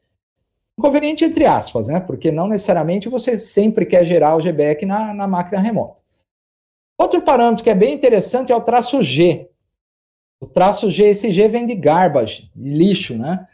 [0.78, 2.00] Inconveniente entre aspas, né?
[2.00, 6.02] Porque não necessariamente você sempre quer gerar o GBAC na, na máquina remota.
[6.98, 9.50] Outro parâmetro que é bem interessante é o traço G.
[10.40, 13.46] O traço G, esse G vem de garbage, lixo, né?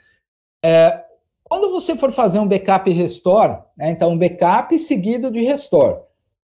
[0.64, 1.04] É,
[1.44, 5.98] quando você for fazer um backup restore, né, então um backup seguido de restore,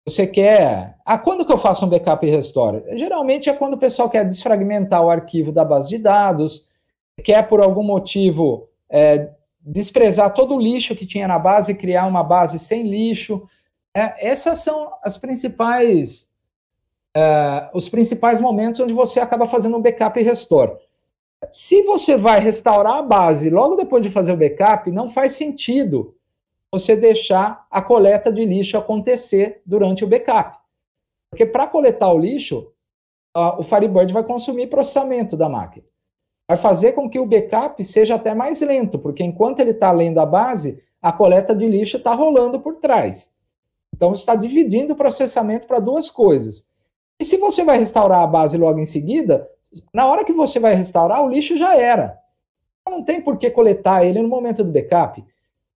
[0.06, 0.98] você quer.
[1.06, 2.84] Ah, quando que eu faço um backup e restore?
[2.98, 6.71] Geralmente é quando o pessoal quer desfragmentar o arquivo da base de dados,
[7.24, 12.24] quer por algum motivo é, desprezar todo o lixo que tinha na base criar uma
[12.24, 13.48] base sem lixo.
[13.96, 16.32] É, essas são as principais,
[17.16, 20.74] é, os principais momentos onde você acaba fazendo um backup e restore.
[21.50, 26.16] Se você vai restaurar a base logo depois de fazer o backup, não faz sentido
[26.72, 30.58] você deixar a coleta de lixo acontecer durante o backup.
[31.30, 32.72] Porque para coletar o lixo,
[33.34, 35.86] o Firebird vai consumir processamento da máquina.
[36.52, 40.20] Vai fazer com que o backup seja até mais lento, porque enquanto ele está lendo
[40.20, 43.34] a base, a coleta de lixo está rolando por trás.
[43.96, 46.70] Então, está dividindo o processamento para duas coisas.
[47.18, 49.48] E se você vai restaurar a base logo em seguida,
[49.94, 52.20] na hora que você vai restaurar, o lixo já era.
[52.86, 55.24] Não tem por que coletar ele no momento do backup.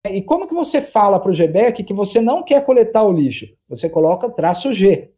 [0.04, 3.48] E como que você fala para o GBAC que você não quer coletar o lixo?
[3.70, 5.10] Você coloca traço G,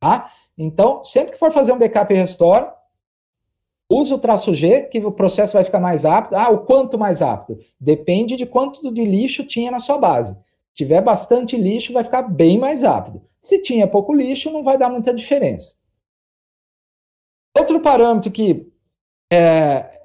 [0.00, 0.32] tá?
[0.58, 2.66] Então, sempre que for fazer um backup e restore,
[3.98, 6.34] usa o traço G, que o processo vai ficar mais rápido.
[6.34, 7.58] Ah, o quanto mais rápido?
[7.80, 10.34] Depende de quanto de lixo tinha na sua base.
[10.72, 13.22] Se tiver bastante lixo, vai ficar bem mais rápido.
[13.40, 15.76] Se tinha pouco lixo, não vai dar muita diferença.
[17.56, 18.66] Outro parâmetro que
[19.32, 20.00] é,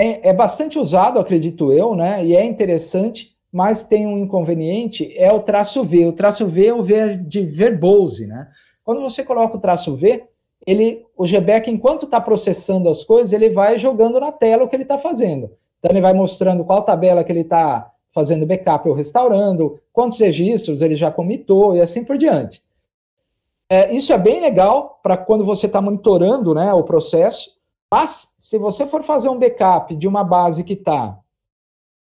[0.00, 2.24] é, é, bastante usado, acredito eu, né?
[2.24, 6.06] E é interessante, mas tem um inconveniente, é o traço V.
[6.06, 8.48] O traço V é o V de verbose, né?
[8.82, 10.24] Quando você coloca o traço V,
[10.66, 14.76] ele, o GBAC, enquanto está processando as coisas, ele vai jogando na tela o que
[14.76, 15.50] ele está fazendo.
[15.78, 20.82] Então, ele vai mostrando qual tabela que ele está fazendo backup ou restaurando, quantos registros
[20.82, 22.62] ele já comitou e assim por diante.
[23.68, 27.56] É, isso é bem legal para quando você está monitorando né, o processo,
[27.90, 31.18] mas se você for fazer um backup de uma base que está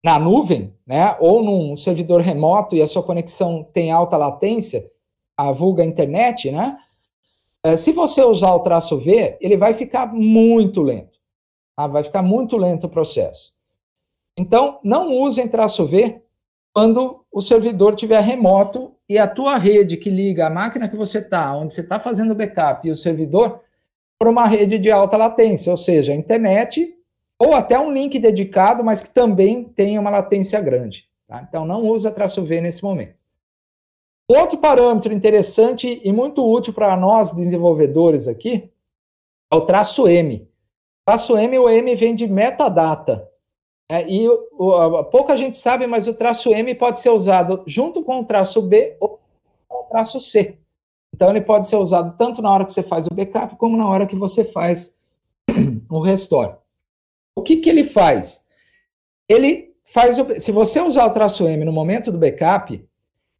[0.03, 4.89] na nuvem, né, ou num servidor remoto e a sua conexão tem alta latência,
[5.37, 6.77] a vulga internet, né,
[7.77, 11.19] se você usar o traço V, ele vai ficar muito lento.
[11.75, 11.87] Tá?
[11.87, 13.53] Vai ficar muito lento o processo.
[14.37, 16.21] Então, não usem traço V
[16.73, 21.19] quando o servidor estiver remoto e a tua rede que liga a máquina que você
[21.19, 23.61] está, onde você está fazendo o backup e o servidor,
[24.17, 26.95] para uma rede de alta latência, ou seja, internet
[27.37, 31.09] ou até um link dedicado, mas que também tem uma latência grande.
[31.27, 31.43] Tá?
[31.47, 33.15] Então, não usa traço V nesse momento.
[34.33, 38.71] Outro parâmetro interessante e muito útil para nós desenvolvedores aqui
[39.51, 40.47] é o traço M.
[41.01, 43.29] O traço M, o M vem de metadata.
[43.91, 48.01] É, e o, o, pouca gente sabe, mas o traço M pode ser usado junto
[48.03, 49.19] com o traço B ou
[49.67, 50.57] com o traço C.
[51.13, 53.89] Então, ele pode ser usado tanto na hora que você faz o backup, como na
[53.89, 54.97] hora que você faz
[55.91, 56.55] o restore.
[57.35, 58.47] O que, que ele faz?
[59.27, 60.17] Ele faz.
[60.17, 62.81] O, se você usar o traço M no momento do backup,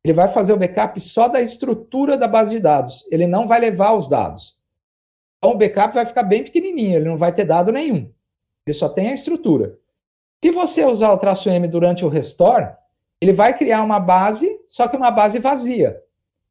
[0.03, 3.07] ele vai fazer o backup só da estrutura da base de dados.
[3.11, 4.59] Ele não vai levar os dados.
[5.37, 8.11] Então, o backup vai ficar bem pequenininho, ele não vai ter dado nenhum.
[8.65, 9.77] Ele só tem a estrutura.
[10.43, 12.69] Se você usar o traço M durante o restore,
[13.19, 16.01] ele vai criar uma base, só que uma base vazia.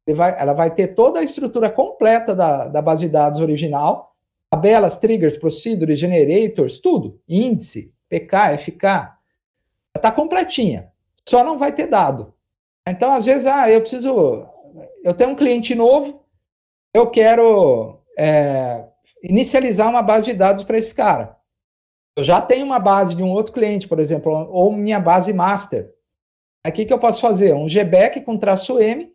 [0.07, 4.15] Vai, ela vai ter toda a estrutura completa da, da base de dados original,
[4.49, 9.13] tabelas, triggers, procedures, generators, tudo, índice, PK, FK,
[9.95, 10.91] está completinha.
[11.27, 12.33] Só não vai ter dado.
[12.87, 14.47] Então, às vezes, ah, eu preciso,
[15.03, 16.25] eu tenho um cliente novo,
[16.93, 18.85] eu quero é,
[19.23, 21.37] inicializar uma base de dados para esse cara.
[22.15, 25.93] Eu já tenho uma base de um outro cliente, por exemplo, ou minha base master.
[26.63, 29.11] Aqui que eu posso fazer um GBAC com traço M,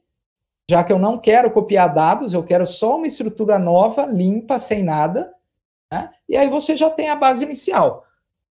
[0.69, 4.83] já que eu não quero copiar dados, eu quero só uma estrutura nova, limpa, sem
[4.83, 5.33] nada,
[5.93, 6.11] né?
[6.29, 8.06] e aí você já tem a base inicial.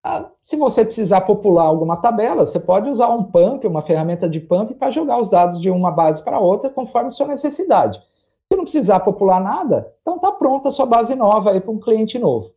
[0.08, 4.40] Ah, se você precisar popular alguma tabela, você pode usar um pump, uma ferramenta de
[4.40, 8.00] pump, para jogar os dados de uma base para outra conforme sua necessidade.
[8.48, 11.80] Se não precisar popular nada, então está pronta a sua base nova aí para um
[11.80, 12.54] cliente novo.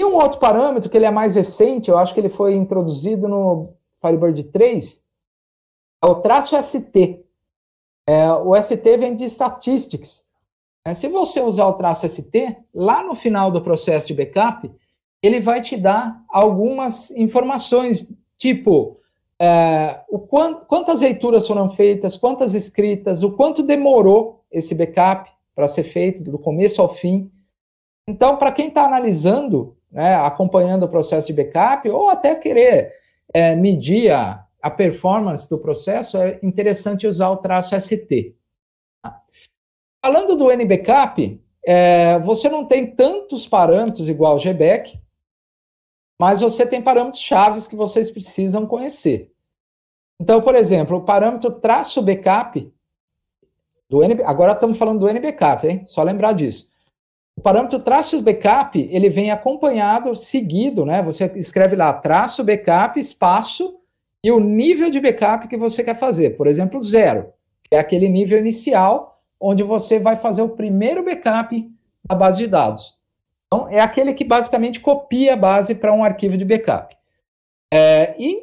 [0.00, 3.28] E um outro parâmetro que ele é mais recente, eu acho que ele foi introduzido
[3.28, 5.04] no Firebird 3,
[6.02, 7.22] é o traço ST.
[8.08, 10.26] É, o ST vem de Statistics.
[10.86, 14.74] É, se você usar o traço ST, lá no final do processo de backup,
[15.24, 19.00] ele vai te dar algumas informações, tipo
[19.40, 25.66] é, o quant, quantas leituras foram feitas, quantas escritas, o quanto demorou esse backup para
[25.66, 27.30] ser feito, do começo ao fim.
[28.06, 32.92] Então, para quem está analisando, né, acompanhando o processo de backup, ou até querer
[33.32, 38.36] é, medir a, a performance do processo, é interessante usar o traço ST.
[40.04, 45.02] Falando do NBackup, é, você não tem tantos parâmetros igual o GBAC,
[46.20, 49.32] mas você tem parâmetros chaves que vocês precisam conhecer.
[50.20, 52.72] Então, por exemplo, o parâmetro traço backup
[53.88, 55.84] do NB, agora estamos falando do NBackup, hein?
[55.86, 56.70] Só lembrar disso.
[57.36, 61.02] O parâmetro traço backup, ele vem acompanhado, seguido, né?
[61.02, 63.78] Você escreve lá traço backup, espaço
[64.22, 66.30] e o nível de backup que você quer fazer.
[66.36, 71.70] Por exemplo, zero, que é aquele nível inicial onde você vai fazer o primeiro backup
[72.08, 72.98] da base de dados.
[73.46, 76.96] Então, é aquele que basicamente copia a base para um arquivo de backup.
[77.72, 78.42] É, e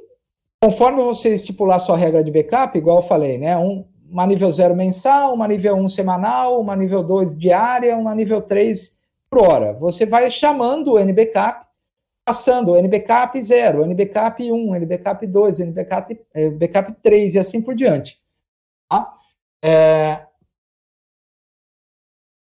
[0.61, 3.57] conforme você estipular sua regra de backup, igual eu falei, né?
[3.57, 8.13] Um, uma nível 0 mensal, uma nível 1 um semanal, uma nível 2 diária, uma
[8.13, 9.73] nível 3 por hora.
[9.73, 11.65] Você vai chamando o NBackup,
[12.25, 17.73] passando o NBackup 0, NBackup 1, NBackup 2, NBackup é, backup 3 e assim por
[17.73, 18.21] diante.
[18.89, 19.13] Tá?
[19.63, 20.27] É,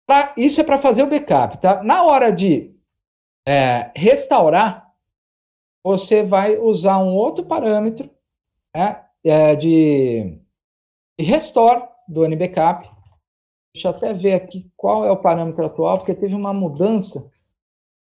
[0.08, 1.84] Pra, isso é para fazer o backup, tá?
[1.84, 2.74] Na hora de
[3.46, 4.90] é, restaurar,
[5.84, 8.10] você vai usar um outro parâmetro
[8.74, 10.40] né, é, de,
[11.20, 12.90] de restore do NBackup.
[13.74, 17.30] Deixa eu até ver aqui qual é o parâmetro atual, porque teve uma mudança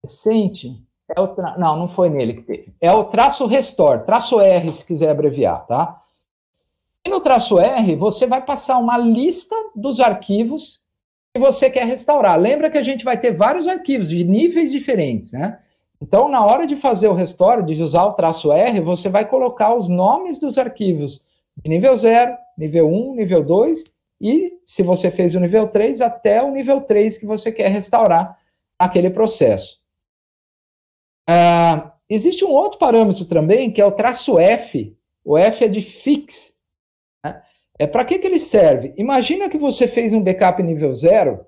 [0.02, 0.82] recente.
[1.14, 1.58] É o tra...
[1.58, 2.74] Não, não foi nele que teve.
[2.80, 6.00] É o traço restore, traço R, se quiser abreviar, tá?
[7.06, 10.81] E no traço R, você vai passar uma lista dos arquivos
[11.34, 12.38] que você quer restaurar.
[12.38, 15.58] Lembra que a gente vai ter vários arquivos de níveis diferentes, né?
[16.00, 19.74] Então, na hora de fazer o restore, de usar o traço R, você vai colocar
[19.74, 21.24] os nomes dos arquivos
[21.56, 23.84] de nível 0, nível 1, nível 2
[24.20, 28.36] e, se você fez o nível 3, até o nível 3 que você quer restaurar
[28.78, 29.80] aquele processo.
[31.28, 34.96] Ah, existe um outro parâmetro também, que é o traço F.
[35.24, 36.51] O F é de fix.
[37.78, 38.94] É para que, que ele serve?
[38.96, 41.46] Imagina que você fez um backup nível zero,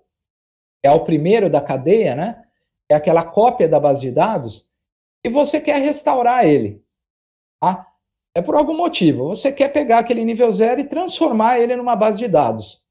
[0.83, 2.45] é o primeiro da cadeia, né?
[2.89, 4.69] É aquela cópia da base de dados,
[5.25, 6.85] e você quer restaurar ele.
[7.61, 7.91] Tá?
[8.35, 9.29] É por algum motivo.
[9.29, 12.85] Você quer pegar aquele nível zero e transformar ele numa base de dados.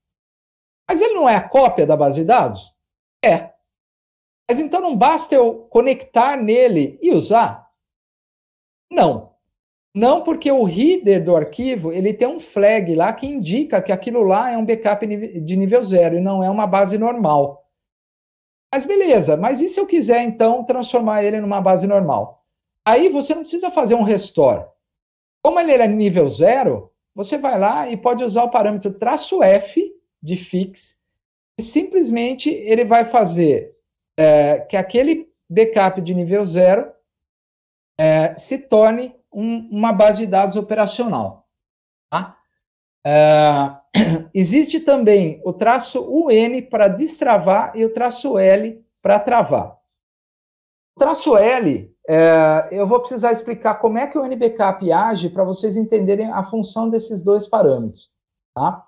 [0.89, 2.73] Mas ele não é a cópia da base de dados?
[3.23, 3.53] É.
[4.49, 7.69] Mas então não basta eu conectar nele e usar?
[8.91, 9.32] Não.
[9.93, 14.23] Não porque o header do arquivo ele tem um flag lá que indica que aquilo
[14.23, 17.63] lá é um backup de nível zero e não é uma base normal.
[18.73, 22.43] Mas beleza, mas e se eu quiser então transformar ele numa base normal?
[22.83, 24.65] Aí você não precisa fazer um restore.
[25.43, 29.93] Como ele é nível zero, você vai lá e pode usar o parâmetro traço F
[30.21, 30.99] de fix
[31.59, 33.75] e simplesmente ele vai fazer
[34.17, 36.91] é, que aquele backup de nível zero
[37.99, 41.47] é, se torne um, uma base de dados operacional.
[42.09, 42.37] Tá?
[43.05, 43.75] É,
[44.33, 49.77] existe também o traço UN para destravar e o traço L para travar.
[50.95, 55.43] O traço L, é, eu vou precisar explicar como é que o NBCAP age para
[55.43, 58.11] vocês entenderem a função desses dois parâmetros.
[58.53, 58.85] Tá?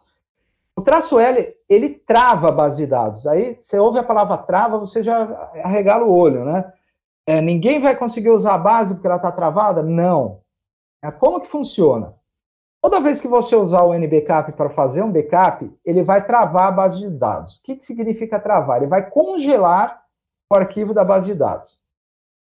[0.76, 3.26] O traço L, ele trava a base de dados.
[3.26, 6.72] Aí, você ouve a palavra trava, você já arregala o olho, né?
[7.28, 9.82] É, ninguém vai conseguir usar a base porque ela está travada?
[9.82, 10.42] Não.
[11.04, 12.16] É, como que funciona?
[12.82, 16.72] Toda vez que você usar o NBackup para fazer um backup, ele vai travar a
[16.72, 17.58] base de dados.
[17.58, 18.78] O que, que significa travar?
[18.78, 20.04] Ele vai congelar
[20.52, 21.80] o arquivo da base de dados.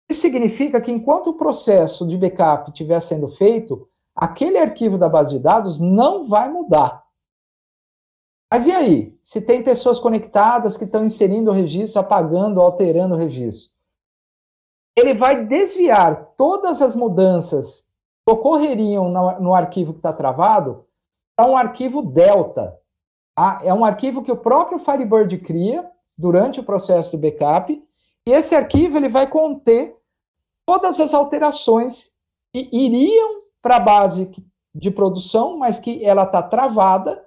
[0.10, 5.38] Isso significa que enquanto o processo de backup estiver sendo feito, aquele arquivo da base
[5.38, 7.06] de dados não vai mudar.
[8.52, 9.18] Mas e aí?
[9.22, 13.75] Se tem pessoas conectadas que estão inserindo o registro, apagando, alterando o registro
[14.96, 17.86] ele vai desviar todas as mudanças
[18.26, 20.86] que ocorreriam no, no arquivo que está travado
[21.36, 22.80] para um arquivo delta.
[23.36, 23.60] Tá?
[23.64, 27.84] É um arquivo que o próprio Firebird cria durante o processo do backup,
[28.26, 29.98] e esse arquivo ele vai conter
[30.66, 32.12] todas as alterações
[32.54, 34.32] que iriam para a base
[34.74, 37.24] de produção, mas que ela está travada.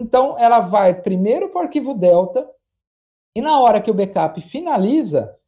[0.00, 2.48] Então, ela vai primeiro para o arquivo Delta,
[3.36, 5.38] e na hora que o backup finaliza,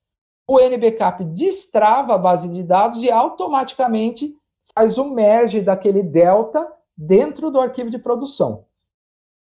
[0.47, 4.37] o NBackup destrava a base de dados e automaticamente
[4.75, 8.65] faz o merge daquele delta dentro do arquivo de produção.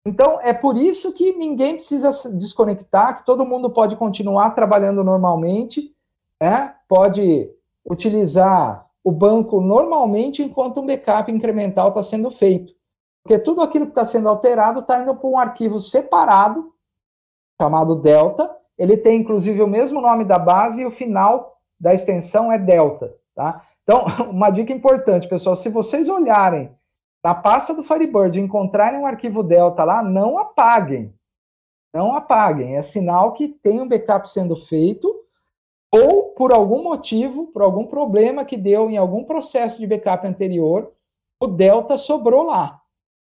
[0.05, 5.95] Então, é por isso que ninguém precisa desconectar, que todo mundo pode continuar trabalhando normalmente,
[6.41, 6.75] né?
[6.87, 7.51] pode
[7.85, 12.73] utilizar o banco normalmente enquanto um backup incremental está sendo feito.
[13.23, 16.73] Porque tudo aquilo que está sendo alterado está indo para um arquivo separado,
[17.61, 18.49] chamado Delta.
[18.81, 23.15] Ele tem, inclusive, o mesmo nome da base e o final da extensão é Delta.
[23.35, 23.61] Tá?
[23.83, 26.71] Então, uma dica importante, pessoal, se vocês olharem
[27.23, 31.13] na pasta do Firebird e encontrarem um arquivo Delta lá, não apaguem.
[31.93, 32.75] Não apaguem.
[32.75, 35.13] É sinal que tem um backup sendo feito
[35.93, 40.91] ou por algum motivo, por algum problema que deu em algum processo de backup anterior,
[41.39, 42.81] o delta sobrou lá.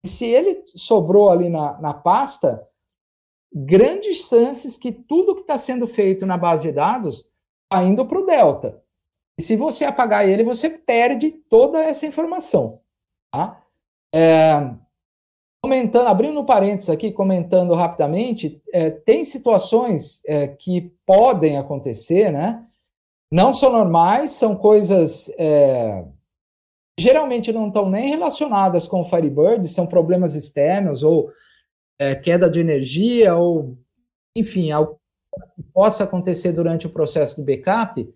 [0.04, 2.68] E se ele sobrou ali na, na pasta,
[3.56, 7.30] grandes chances que tudo que está sendo feito na base de dados
[7.64, 8.84] está indo para o delta.
[9.38, 12.80] E se você apagar ele, você perde toda essa informação.
[13.32, 13.62] Tá?
[14.14, 14.76] É,
[15.66, 22.64] Comentando, abrindo parênteses aqui, comentando rapidamente, é, tem situações é, que podem acontecer, né?
[23.32, 26.06] Não são normais, são coisas é,
[26.99, 31.32] geralmente não estão nem relacionadas com o Firebird, são problemas externos ou
[32.00, 33.78] é, queda de energia ou,
[34.36, 35.00] enfim, algo
[35.56, 38.08] que possa acontecer durante o processo do backup,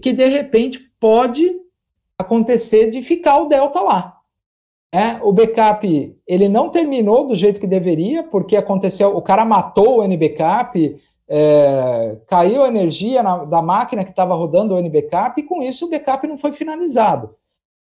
[0.00, 1.56] que de repente pode
[2.18, 4.18] acontecer de ficar o delta lá.
[4.94, 9.98] É, o backup ele não terminou do jeito que deveria, porque aconteceu, o cara matou
[9.98, 15.44] o NBackup, é, caiu a energia na, da máquina que estava rodando o NBackup, e
[15.44, 17.34] com isso o backup não foi finalizado.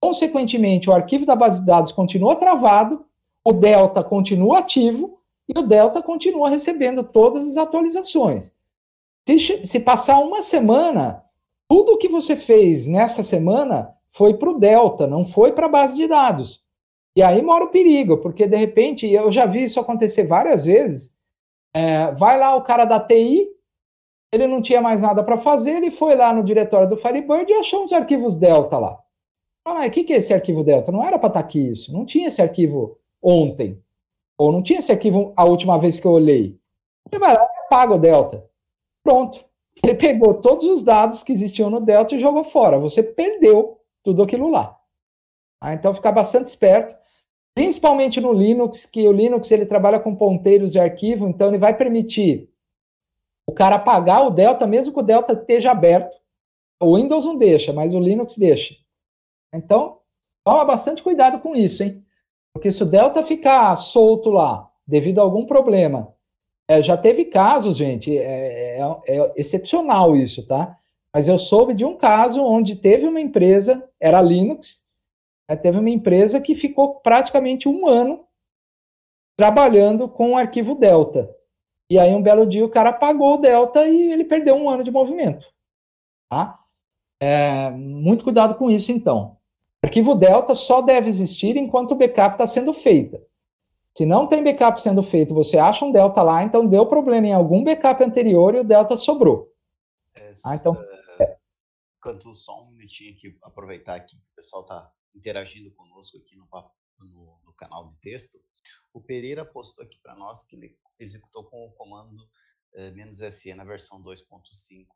[0.01, 3.05] Consequentemente, o arquivo da base de dados continua travado,
[3.45, 5.16] o Delta continua ativo
[5.49, 8.55] e o Delta continua recebendo todas as atualizações.
[9.26, 11.24] Se, se passar uma semana,
[11.68, 15.70] tudo o que você fez nessa semana foi para o Delta, não foi para a
[15.70, 16.64] base de dados.
[17.14, 21.16] E aí mora o perigo, porque de repente, eu já vi isso acontecer várias vezes.
[21.74, 23.49] É, vai lá o cara da TI,
[24.32, 27.57] ele não tinha mais nada para fazer, ele foi lá no diretório do Firebird e
[27.57, 28.99] achou uns arquivos Delta lá.
[29.64, 30.92] Ah, o que, que é esse arquivo Delta?
[30.92, 33.82] Não era para estar tá aqui isso, não tinha esse arquivo ontem,
[34.39, 36.59] ou não tinha esse arquivo a última vez que eu olhei.
[37.07, 38.49] Você vai lá e apaga o Delta.
[39.03, 39.45] Pronto.
[39.82, 42.78] Ele pegou todos os dados que existiam no Delta e jogou fora.
[42.78, 44.78] Você perdeu tudo aquilo lá.
[45.61, 46.97] Ah, então, ficar bastante esperto
[47.57, 51.74] principalmente no Linux, que o Linux ele trabalha com ponteiros de arquivo, então ele vai
[51.74, 52.51] permitir
[53.49, 56.14] o cara apagar o Delta, mesmo que o Delta esteja aberto.
[56.78, 58.76] O Windows não deixa, mas o Linux deixa.
[59.55, 60.01] Então,
[60.45, 62.05] toma bastante cuidado com isso, hein?
[62.57, 66.14] Porque se o Delta ficar solto lá, devido a algum problema,
[66.66, 70.78] é, já teve casos, gente, é, é, é excepcional isso, tá?
[71.12, 74.86] Mas eu soube de um caso onde teve uma empresa, era Linux,
[75.61, 78.24] teve uma empresa que ficou praticamente um ano
[79.36, 81.30] trabalhando com o arquivo Delta.
[81.90, 84.82] E aí, um belo dia, o cara apagou o Delta e ele perdeu um ano
[84.82, 85.46] de movimento.
[86.30, 86.59] Tá?
[87.20, 89.36] É, muito cuidado com isso, então.
[89.83, 93.20] Arquivo Delta só deve existir enquanto o backup está sendo feito.
[93.97, 97.33] Se não tem backup sendo feito, você acha um Delta lá, então deu problema em
[97.33, 99.53] algum backup anterior e o Delta sobrou.
[100.14, 100.77] Essa, ah, então.
[102.01, 106.47] Canto só um minutinho aqui, aproveitar aqui que o pessoal está interagindo conosco aqui no,
[106.99, 108.39] no, no canal de texto,
[108.93, 112.29] o Pereira postou aqui para nós que ele executou com o comando
[112.74, 112.93] eh,
[113.31, 114.87] "-se na versão 2.5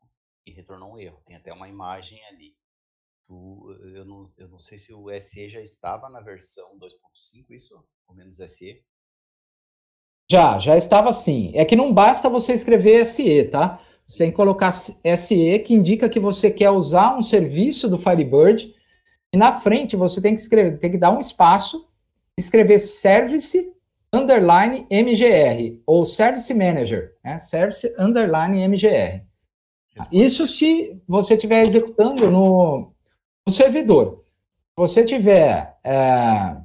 [0.45, 1.21] e retornou um erro.
[1.25, 2.55] Tem até uma imagem ali.
[3.31, 7.81] Tu, eu, não, eu não sei se o SE já estava na versão 2.5, isso?
[8.05, 8.83] Ou "-se?
[10.29, 11.53] Já, já estava sim.
[11.55, 13.81] É que não basta você escrever SE, tá?
[14.05, 18.75] Você tem que colocar SE, que indica que você quer usar um serviço do Firebird
[19.31, 21.87] e na frente você tem que escrever, tem que dar um espaço,
[22.37, 23.73] escrever service
[24.11, 27.39] underline MGR ou service manager, né?
[27.39, 29.25] Service underline MGR.
[30.11, 32.93] Isso se você estiver executando no,
[33.45, 34.23] no servidor.
[34.69, 36.57] Se você tiver é,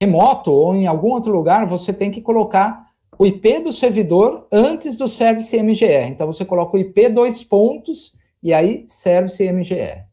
[0.00, 2.84] remoto ou em algum outro lugar, você tem que colocar
[3.18, 6.08] o IP do servidor antes do service MGR.
[6.08, 10.04] Então você coloca o IP dois pontos e aí service MGR.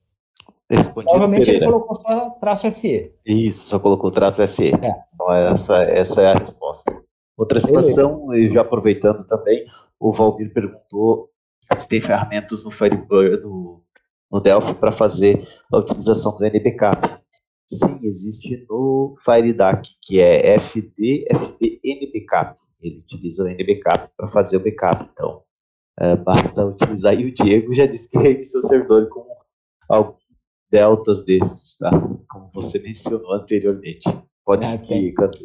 [0.70, 1.66] Respondido Provavelmente Pereira.
[1.66, 3.12] ele colocou só traço SE.
[3.26, 4.68] Isso, só colocou traço SE.
[4.68, 5.04] É.
[5.14, 6.96] Então essa, essa é a resposta.
[7.38, 9.66] Outra situação, e já aproveitando também,
[10.00, 11.30] o Valmir perguntou
[11.62, 13.61] se tem ferramentas no Firebird, no,
[14.32, 17.22] no Delphi para fazer a utilização do NBCAP.
[17.68, 22.58] Sim, existe no FireDAC, que é FD, FD NBCAP.
[22.82, 25.10] Ele utiliza o NBCAP para fazer o backup.
[25.12, 25.42] Então,
[26.00, 27.14] é, basta utilizar.
[27.18, 29.26] E o Diego já disse que reiniciou o servidor com
[29.88, 30.20] alguns
[30.70, 31.92] deltas desses, tá?
[32.30, 34.04] Como você mencionou anteriormente.
[34.46, 35.38] Pode é, seguir, Cadu.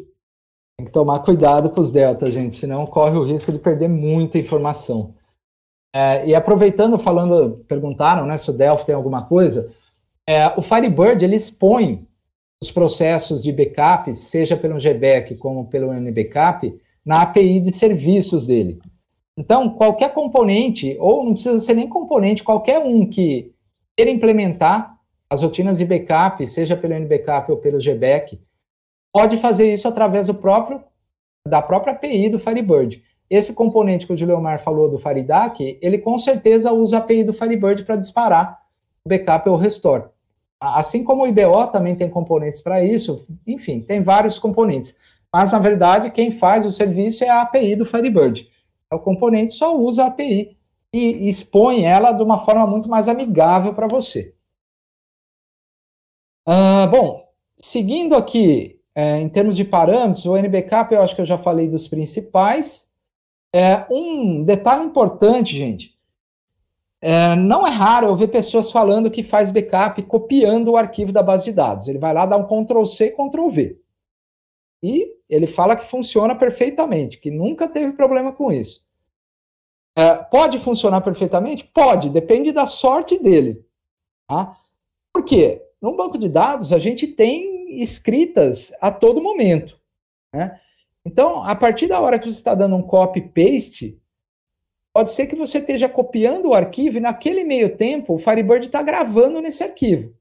[0.77, 4.37] Tem que tomar cuidado com os deltas, gente, senão corre o risco de perder muita
[4.37, 5.15] informação.
[5.93, 9.73] É, e aproveitando, falando, perguntaram né, se o Delphi tem alguma coisa.
[10.27, 12.07] É, o Firebird ele expõe
[12.61, 18.79] os processos de backup, seja pelo GBAC como pelo NBCAP, na API de serviços dele.
[19.37, 23.53] Então, qualquer componente, ou não precisa ser nem componente, qualquer um que
[23.95, 24.97] queira implementar
[25.29, 28.39] as rotinas de backup, seja pelo NBCAP ou pelo GBAC,
[29.13, 30.83] pode fazer isso através do próprio
[31.47, 33.01] da própria API do Firebird.
[33.29, 37.33] Esse componente que o Juliomar falou do Faridac, ele com certeza usa a API do
[37.33, 38.61] Firebird para disparar
[39.03, 40.05] o backup ou restore.
[40.59, 44.95] Assim como o IBO também tem componentes para isso, enfim, tem vários componentes.
[45.31, 48.49] Mas, na verdade, quem faz o serviço é a API do Firebird.
[48.91, 50.57] O componente só usa a API
[50.93, 54.33] e expõe ela de uma forma muito mais amigável para você.
[56.47, 61.25] Uh, bom, seguindo aqui é, em termos de parâmetros, o NBCAP eu acho que eu
[61.25, 62.86] já falei dos principais.
[63.57, 65.97] É, um detalhe importante, gente,
[67.01, 71.23] é, não é raro eu ver pessoas falando que faz backup copiando o arquivo da
[71.23, 71.87] base de dados.
[71.87, 73.81] Ele vai lá dar um Ctrl C, Ctrl V.
[74.83, 78.87] E ele fala que funciona perfeitamente, que nunca teve problema com isso.
[79.97, 81.65] É, pode funcionar perfeitamente?
[81.65, 83.65] Pode, depende da sorte dele.
[84.27, 84.55] Tá?
[85.11, 85.63] Por quê?
[85.81, 89.81] No banco de dados, a gente tem escritas a todo momento.
[90.31, 90.61] Né?
[91.07, 93.97] Então, a partir da hora que você está dando um copy-paste,
[94.93, 98.83] pode ser que você esteja copiando o arquivo e naquele meio tempo o Firebird está
[98.83, 100.13] gravando nesse arquivo.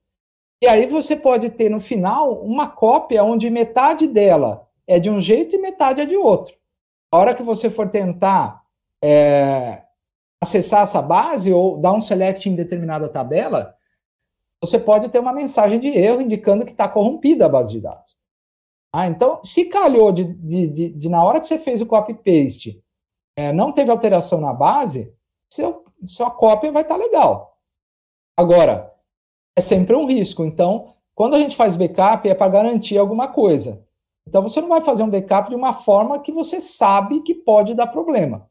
[0.62, 5.20] E aí você pode ter no final uma cópia onde metade dela é de um
[5.20, 6.54] jeito e metade é de outro.
[7.10, 8.62] A hora que você for tentar
[9.02, 9.82] é,
[10.40, 13.74] acessar essa base ou dar um select em determinada tabela,
[14.62, 18.16] você pode ter uma mensagem de erro indicando que está corrompida a base de dados.
[18.98, 22.82] Ah, então, se calhou de, de, de, de, na hora que você fez o copy-paste,
[23.36, 25.14] é, não teve alteração na base,
[25.52, 27.58] seu, sua cópia vai estar tá legal.
[28.34, 28.90] Agora,
[29.54, 30.46] é sempre um risco.
[30.46, 33.86] Então, quando a gente faz backup, é para garantir alguma coisa.
[34.26, 37.74] Então, você não vai fazer um backup de uma forma que você sabe que pode
[37.74, 38.48] dar problema.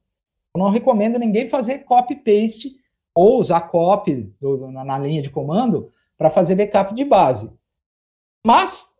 [0.54, 2.76] Eu não recomendo ninguém fazer copy-paste
[3.16, 7.58] ou usar copy do, na, na linha de comando para fazer backup de base.
[8.46, 8.95] Mas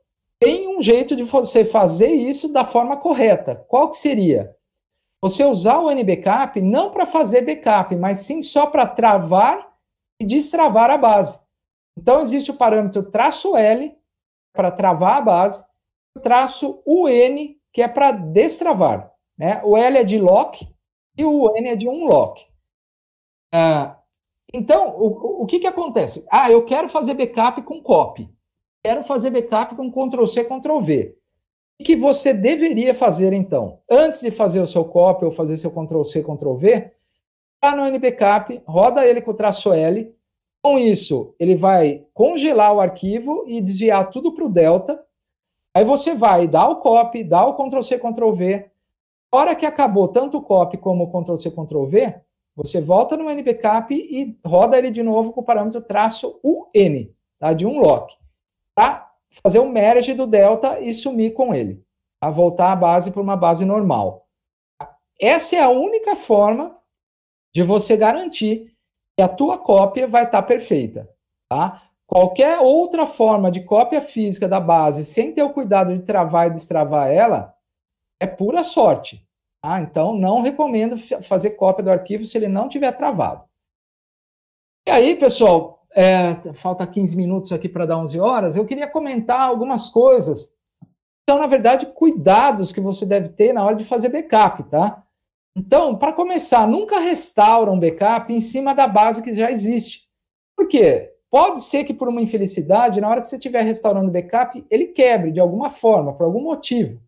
[0.76, 3.56] um jeito de você fazer isso da forma correta.
[3.68, 4.56] Qual que seria?
[5.22, 9.74] Você usar o NBackup não para fazer backup, mas sim só para travar
[10.20, 11.40] e destravar a base.
[11.98, 13.96] Então existe o parâmetro traço L
[14.54, 15.66] para travar a base,
[16.16, 19.12] o traço UN que é para destravar.
[19.38, 19.62] Né?
[19.64, 20.68] O L é de lock
[21.18, 22.46] e o N é de unlock.
[23.52, 23.98] Ah,
[24.54, 26.26] então, o, o que, que acontece?
[26.32, 28.30] Ah, eu quero fazer backup com copy.
[28.86, 31.18] Quero fazer backup com Ctrl-C, Ctrl-V.
[31.82, 33.80] O que você deveria fazer, então?
[33.90, 36.92] Antes de fazer o seu copy ou fazer seu Ctrl-C, Ctrl-V,
[37.56, 40.16] está no NBCAP, roda ele com o traço L.
[40.64, 45.04] Com isso, ele vai congelar o arquivo e desviar tudo para o Delta.
[45.76, 48.70] Aí você vai dar o copy, dar o Ctrl-C, Ctrl-V.
[49.32, 52.22] A hora que acabou tanto o copy como o Ctrl-C, Ctrl-V,
[52.56, 57.10] você volta no NBCAP e roda ele de novo com o parâmetro traço UN,
[57.40, 57.52] tá?
[57.52, 58.16] de um lock,
[58.76, 59.10] para
[59.44, 61.84] fazer o merge do delta e sumir com ele,
[62.22, 64.28] a voltar a base para uma base normal.
[65.20, 66.78] Essa é a única forma
[67.54, 68.76] de você garantir
[69.16, 71.10] que a tua cópia vai estar tá perfeita,
[71.50, 71.82] tá?
[72.06, 76.52] Qualquer outra forma de cópia física da base sem ter o cuidado de travar e
[76.52, 77.56] destravar ela
[78.20, 79.26] é pura sorte.
[79.64, 83.44] Ah, então, não recomendo fazer cópia do arquivo se ele não tiver travado.
[84.88, 89.40] E aí, pessoal, é, falta 15 minutos aqui para dar 11 horas, eu queria comentar
[89.40, 90.54] algumas coisas.
[91.28, 95.04] São, na verdade, cuidados que você deve ter na hora de fazer backup, tá?
[95.58, 100.04] Então, para começar, nunca restaura um backup em cima da base que já existe.
[100.56, 101.14] Por quê?
[101.32, 104.88] Pode ser que por uma infelicidade, na hora que você estiver restaurando o backup, ele
[104.88, 107.02] quebre de alguma forma, por algum motivo.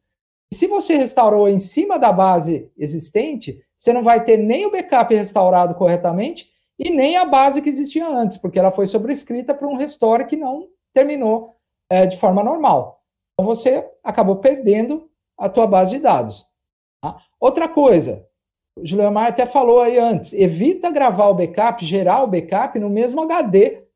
[0.54, 5.14] Se você restaurou em cima da base existente, você não vai ter nem o backup
[5.14, 6.50] restaurado corretamente
[6.80, 10.36] e nem a base que existia antes, porque ela foi sobrescrita para um restore que
[10.36, 11.56] não terminou
[11.90, 13.04] é, de forma normal.
[13.34, 16.46] Então você acabou perdendo a tua base de dados.
[17.04, 17.18] Tá?
[17.40, 18.28] Outra coisa,
[18.78, 22.90] o Juliano Mar até falou aí antes, evita gravar o backup, gerar o backup no
[22.90, 23.88] mesmo HD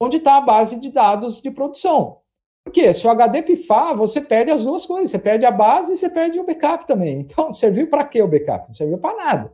[0.00, 2.20] onde está a base de dados de produção.
[2.64, 5.10] Porque se o HD pifar, você perde as duas coisas.
[5.10, 7.20] Você perde a base e você perde o backup também.
[7.20, 8.68] Então, serviu para quê o backup?
[8.68, 9.52] Não serviu para nada.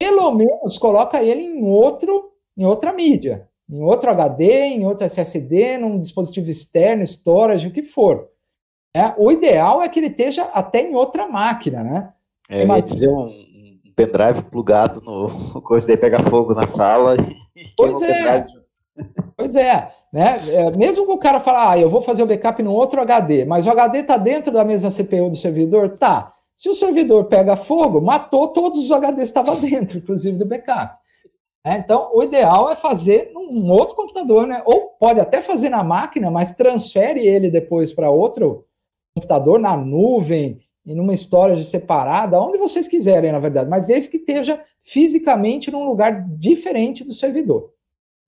[0.00, 5.76] Pelo menos coloca ele em outro, em outra mídia, em outro HD, em outro SSD,
[5.76, 8.26] num dispositivo externo, storage, o que for.
[8.96, 12.12] É, o ideal é que ele esteja até em outra máquina, né?
[12.48, 18.00] É, dizer um, um pendrive plugado no coisa daí pega fogo na sala e pois
[18.02, 18.44] é.
[19.36, 20.40] Pois é, né?
[20.48, 23.44] É, mesmo que o cara fale, ah, eu vou fazer o backup no outro HD,
[23.44, 26.34] mas o HD está dentro da mesma CPU do servidor, tá.
[26.60, 30.94] Se o servidor pega fogo, matou todos os HDs que estavam dentro, inclusive do backup.
[31.64, 34.62] É, então, o ideal é fazer num outro computador, né?
[34.66, 38.66] Ou pode até fazer na máquina, mas transfere ele depois para outro
[39.14, 44.18] computador na nuvem, e numa storage separada, onde vocês quiserem, na verdade, mas desde que
[44.18, 47.72] esteja fisicamente num lugar diferente do servidor.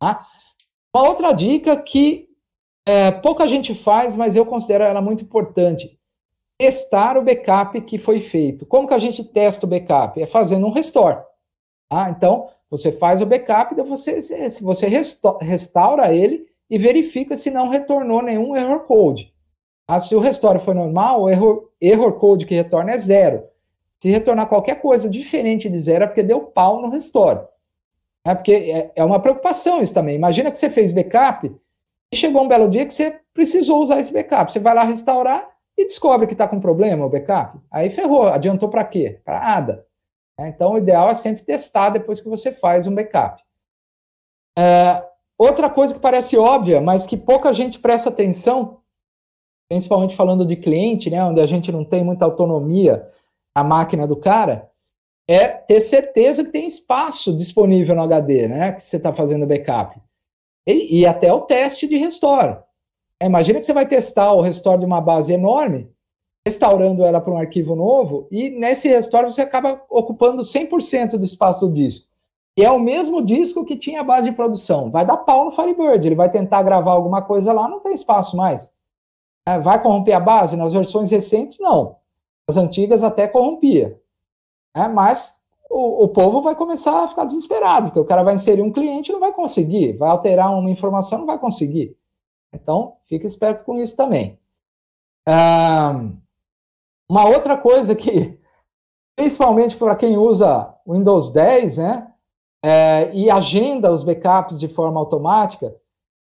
[0.00, 0.26] Tá?
[0.96, 2.30] Uma outra dica que
[2.88, 6.00] é, pouca gente faz, mas eu considero ela muito importante.
[6.62, 8.64] Testar o backup que foi feito.
[8.64, 10.22] Como que a gente testa o backup?
[10.22, 11.18] É fazendo um restore.
[11.88, 12.08] Tá?
[12.08, 14.20] Então, você faz o backup, então você,
[14.60, 14.86] você
[15.40, 19.34] restaura ele e verifica se não retornou nenhum error code.
[19.88, 23.42] Ah, se o restore foi normal, o error, error code que retorna é zero.
[24.00, 27.40] Se retornar qualquer coisa diferente de zero, é porque deu pau no restore.
[28.24, 30.14] É porque é, é uma preocupação isso também.
[30.14, 31.52] Imagina que você fez backup
[32.12, 34.52] e chegou um belo dia que você precisou usar esse backup.
[34.52, 37.58] Você vai lá restaurar e descobre que está com problema o backup.
[37.70, 38.28] Aí ferrou.
[38.28, 39.20] Adiantou para quê?
[39.24, 39.86] Para nada.
[40.38, 43.42] É, então, o ideal é sempre testar depois que você faz um backup.
[44.58, 45.06] É,
[45.38, 48.80] outra coisa que parece óbvia, mas que pouca gente presta atenção,
[49.68, 53.10] principalmente falando de cliente, né, onde a gente não tem muita autonomia
[53.54, 54.70] a máquina do cara,
[55.28, 58.72] é ter certeza que tem espaço disponível no HD, né?
[58.72, 60.00] Que você está fazendo backup.
[60.66, 62.58] E, e, até o teste de restore.
[63.22, 65.88] É, imagina que você vai testar o restore de uma base enorme,
[66.44, 71.68] restaurando ela para um arquivo novo, e nesse restore você acaba ocupando 100% do espaço
[71.68, 72.08] do disco.
[72.58, 74.90] E é o mesmo disco que tinha a base de produção.
[74.90, 78.36] Vai dar pau no Firebird, ele vai tentar gravar alguma coisa lá, não tem espaço
[78.36, 78.74] mais.
[79.46, 80.56] É, vai corromper a base?
[80.56, 81.98] Nas versões recentes, não.
[82.48, 84.00] As antigas até corrompia.
[84.74, 88.62] É, mas o, o, povo vai começar a ficar desesperado, porque o cara vai inserir
[88.62, 91.96] um cliente não vai conseguir, vai alterar uma informação não vai conseguir.
[92.52, 94.38] Então, fique esperto com isso também.
[97.10, 98.38] uma outra coisa que,
[99.16, 102.12] principalmente para quem usa Windows 10, né,
[102.64, 105.74] é, e agenda os backups de forma automática,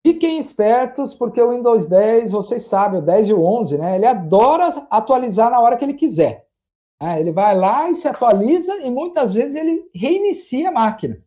[0.06, 4.06] fiquem espertos, porque o Windows 10, vocês sabem, o 10 e o 11, né, ele
[4.06, 6.48] adora atualizar na hora que ele quiser.
[7.04, 11.20] Ah, ele vai lá e se atualiza e muitas vezes ele reinicia a máquina.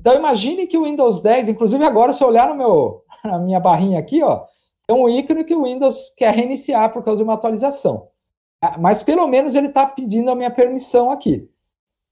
[0.00, 3.60] Então imagine que o Windows 10, inclusive agora se eu olhar no meu, na minha
[3.60, 4.44] barrinha aqui, ó,
[4.86, 8.08] é um ícone que o Windows quer reiniciar por causa de uma atualização.
[8.60, 11.48] Ah, mas pelo menos ele está pedindo a minha permissão aqui.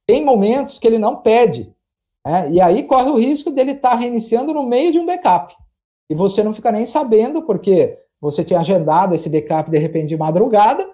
[0.07, 1.75] Tem momentos que ele não pede.
[2.25, 2.51] Né?
[2.53, 5.57] E aí corre o risco dele estar tá reiniciando no meio de um backup.
[6.09, 10.17] E você não fica nem sabendo, porque você tinha agendado esse backup de repente de
[10.17, 10.89] madrugada,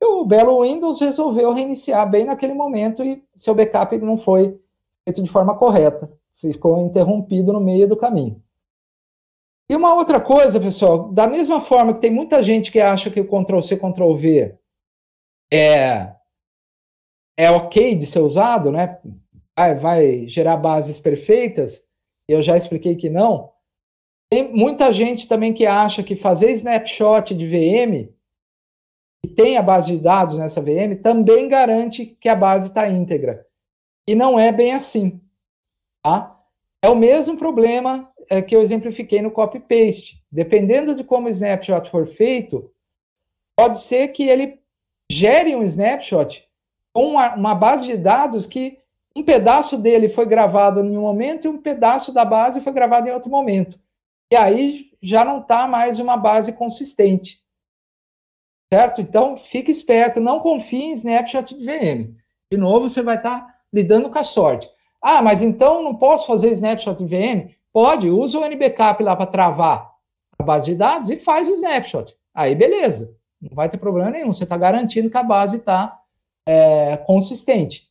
[0.00, 4.58] e o belo Windows resolveu reiniciar bem naquele momento e seu backup não foi
[5.04, 6.10] feito de forma correta.
[6.40, 8.42] Ficou interrompido no meio do caminho.
[9.70, 13.20] E uma outra coisa, pessoal, da mesma forma que tem muita gente que acha que
[13.20, 14.58] o Ctrl-C, Ctrl-V
[15.52, 16.12] é,
[17.38, 19.00] é ok de ser usado, né?
[19.56, 21.88] Vai, vai gerar bases perfeitas,
[22.28, 23.52] eu já expliquei que não.
[24.28, 28.12] Tem muita gente também que acha que fazer snapshot de VM
[29.24, 33.46] e tem a base de dados nessa VM, também garante que a base está íntegra.
[34.04, 35.20] E não é bem assim.
[36.02, 36.36] Tá?
[36.82, 40.22] É o mesmo problema é, que eu exemplifiquei no copy-paste.
[40.30, 42.70] Dependendo de como o snapshot for feito,
[43.56, 44.60] pode ser que ele
[45.10, 46.48] gere um snapshot
[46.92, 48.78] com uma, uma base de dados que
[49.14, 53.08] um pedaço dele foi gravado em um momento e um pedaço da base foi gravado
[53.08, 53.78] em outro momento.
[54.32, 57.40] E aí já não está mais uma base consistente.
[58.72, 59.00] Certo?
[59.00, 62.14] Então, fique esperto, não confie em snapshot de VM.
[62.48, 64.70] De novo, você vai estar tá lidando com a sorte.
[65.02, 67.59] Ah, mas então não posso fazer snapshot de VM?
[67.72, 69.94] Pode, usa o NBCAP lá para travar
[70.38, 72.16] a base de dados e faz o snapshot.
[72.34, 73.16] Aí, beleza.
[73.40, 74.32] Não vai ter problema nenhum.
[74.32, 76.00] Você está garantindo que a base está
[76.46, 77.88] é, consistente.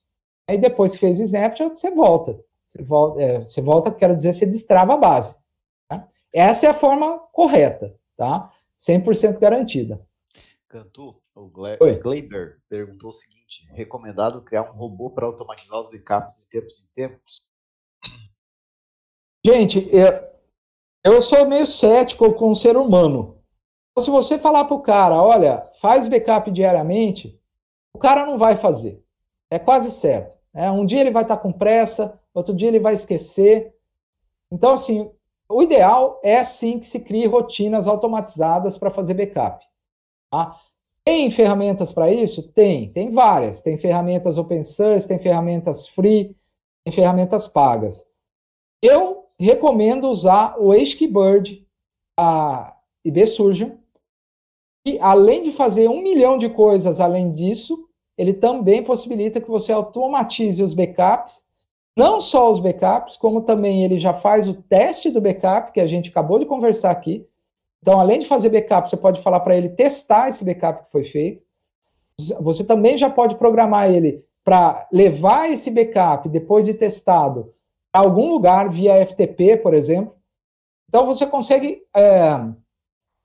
[0.48, 2.40] Aí, depois que fez o snapshot, você volta.
[2.68, 5.38] Você volta, é, você volta, quero dizer, você destrava a base.
[5.88, 6.08] Tá?
[6.34, 8.52] Essa é a forma correta, tá?
[8.80, 10.00] 100% garantida.
[10.68, 16.50] Cantu, o Gleiber perguntou o seguinte: recomendado criar um robô para automatizar os backups de
[16.50, 17.54] tempos em tempos?
[19.46, 20.34] Gente, é,
[21.04, 23.38] eu sou meio cético com o ser humano.
[23.92, 27.40] Então, se você falar para o cara, olha, faz backup diariamente,
[27.94, 29.04] o cara não vai fazer.
[29.50, 30.38] É quase certo.
[30.54, 30.70] Né?
[30.72, 33.74] Um dia ele vai estar com pressa, outro dia ele vai esquecer.
[34.52, 35.12] Então, assim,
[35.50, 39.66] o ideal é sim que se crie rotinas automatizadas para fazer backup.
[40.32, 40.56] Tá?
[41.04, 42.52] Tem ferramentas para isso?
[42.52, 43.62] Tem, tem várias.
[43.62, 46.36] Tem ferramentas open source, tem ferramentas free,
[46.86, 48.06] tem ferramentas pagas.
[48.82, 51.66] Eu recomendo usar o HKBird,
[52.18, 52.76] a
[53.06, 53.72] IB Surgeon,
[54.86, 57.88] e além de fazer um milhão de coisas além disso,
[58.18, 61.44] ele também possibilita que você automatize os backups,
[61.96, 65.88] não só os backups, como também ele já faz o teste do backup, que a
[65.88, 67.26] gente acabou de conversar aqui,
[67.82, 71.04] então, além de fazer backup, você pode falar para ele testar esse backup que foi
[71.04, 71.42] feito.
[72.42, 77.54] Você também já pode programar ele para levar esse backup, depois de testado,
[77.94, 80.16] a algum lugar via FTP, por exemplo.
[80.88, 82.32] Então, você consegue é,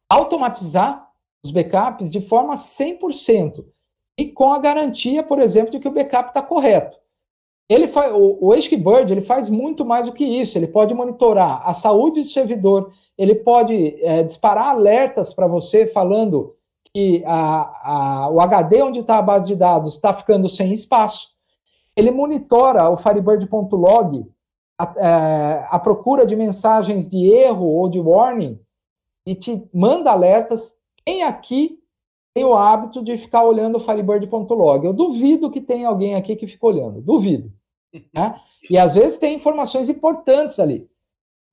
[0.09, 1.11] automatizar
[1.45, 3.65] os backups de forma 100%
[4.19, 6.97] e com a garantia, por exemplo, de que o backup está correto.
[7.69, 10.57] Ele faz, o, o HKBird ele faz muito mais do que isso.
[10.57, 16.55] Ele pode monitorar a saúde do servidor, ele pode é, disparar alertas para você falando
[16.93, 21.31] que a, a, o HD onde está a base de dados está ficando sem espaço.
[21.97, 24.27] Ele monitora o Firebird.log
[24.79, 28.59] a, é, a procura de mensagens de erro ou de warning
[29.27, 30.75] e te manda alertas.
[31.05, 31.79] Quem aqui
[32.35, 34.85] tem o hábito de ficar olhando o Firebird.log.
[34.85, 37.53] Eu duvido que tenha alguém aqui que fica olhando, duvido.
[38.13, 38.39] Né?
[38.71, 40.89] E às vezes tem informações importantes ali.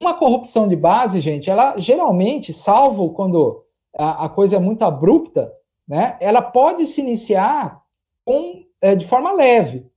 [0.01, 5.53] Uma corrupção de base, gente, ela geralmente, salvo quando a, a coisa é muito abrupta,
[5.85, 7.83] né, ela pode se iniciar
[8.23, 9.90] com, é, de forma leve.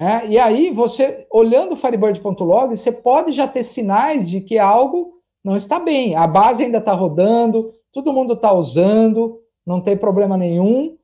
[0.00, 0.28] Né?
[0.28, 5.56] E aí, você, olhando o Firebird.log, você pode já ter sinais de que algo não
[5.56, 6.14] está bem.
[6.14, 10.96] A base ainda está rodando, todo mundo está usando, não tem problema nenhum,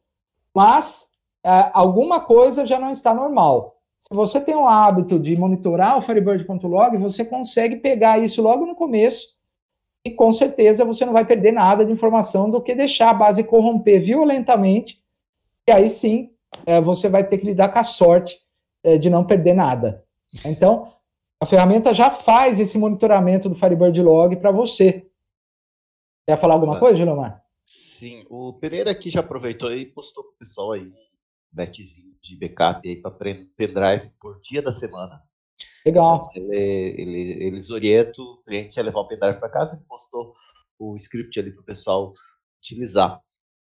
[0.54, 1.08] mas
[1.44, 3.74] é, alguma coisa já não está normal.
[3.98, 8.74] Se você tem o hábito de monitorar o Firebird.log, você consegue pegar isso logo no
[8.74, 9.34] começo
[10.04, 13.42] e com certeza você não vai perder nada de informação do que deixar a base
[13.42, 15.02] corromper violentamente
[15.66, 16.30] e aí sim
[16.66, 18.43] é, você vai ter que lidar com a sorte
[18.84, 20.04] é, de não perder nada.
[20.44, 20.92] Então,
[21.40, 25.10] a ferramenta já faz esse monitoramento do Firebird Log para você.
[26.28, 27.42] Quer falar alguma coisa, Gilomar?
[27.64, 30.94] Sim, o Pereira aqui já aproveitou e postou pro pessoal aí um
[31.50, 35.22] betzinho de backup aí para pendrive por dia da semana.
[35.84, 36.30] Legal.
[36.30, 40.34] Então, ele, ele, eles orientam o cliente a levar o pendrive para casa e postou
[40.78, 42.12] o script ali para o pessoal
[42.58, 43.18] utilizar.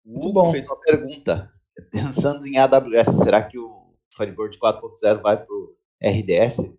[0.04, 0.52] O Muito Hugo bom.
[0.52, 1.52] fez uma pergunta,
[1.90, 3.79] pensando em AWS, será que o
[4.20, 6.74] Firebird 4.0 vai para o RDS?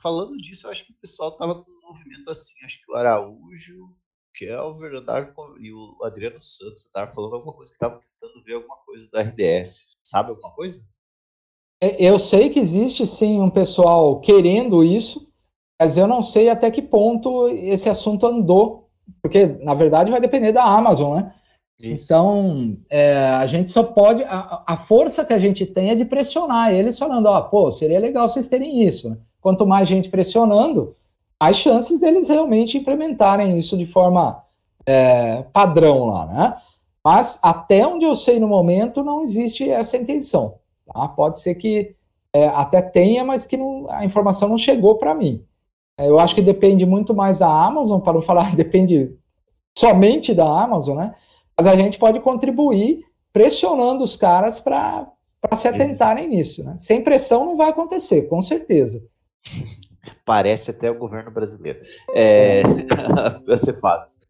[0.00, 2.94] Falando disso, eu acho que o pessoal estava com um movimento assim, acho que o
[2.94, 3.94] Araújo,
[4.34, 8.76] Kelver andaram e o Adriano Santos andaram falando alguma coisa que estavam tentando ver alguma
[8.78, 9.98] coisa do RDS.
[10.02, 10.88] Sabe alguma coisa?
[11.82, 15.28] É, eu sei que existe sim um pessoal querendo isso,
[15.80, 18.88] mas eu não sei até que ponto esse assunto andou,
[19.20, 21.34] porque na verdade vai depender da Amazon, né?
[21.80, 22.12] Isso.
[22.12, 24.22] Então, é, a gente só pode.
[24.24, 27.98] A, a, força que a gente tem é de pressionar eles, falando: ó, pô, seria
[27.98, 29.10] legal vocês terem isso.
[29.10, 29.16] Né?
[29.40, 30.94] Quanto mais gente pressionando,
[31.40, 34.44] as chances deles realmente implementarem isso de forma
[34.86, 36.56] é, padrão lá, né?
[37.04, 40.54] Mas até onde eu sei no momento não existe essa intenção.
[40.86, 41.08] Tá?
[41.08, 41.96] Pode ser que
[42.32, 45.44] é, até tenha, mas que não, a informação não chegou para mim.
[45.98, 49.14] É, eu acho que depende muito mais da Amazon, para não falar depende
[49.76, 51.14] somente da Amazon, né?
[51.56, 55.10] Mas a gente pode contribuir pressionando os caras para
[55.54, 56.64] se atentarem nisso.
[56.64, 56.76] Né?
[56.78, 59.06] Sem pressão não vai acontecer, com certeza.
[60.24, 61.78] Parece até o governo brasileiro.
[62.14, 62.62] É,
[63.46, 64.26] vai ser fácil.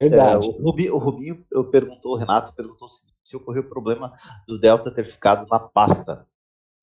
[0.00, 0.46] Verdade.
[0.46, 4.12] É, o, Rubinho, o Rubinho eu perguntou, o Renato perguntou se, se ocorreu o problema
[4.46, 6.26] do Delta ter ficado na pasta,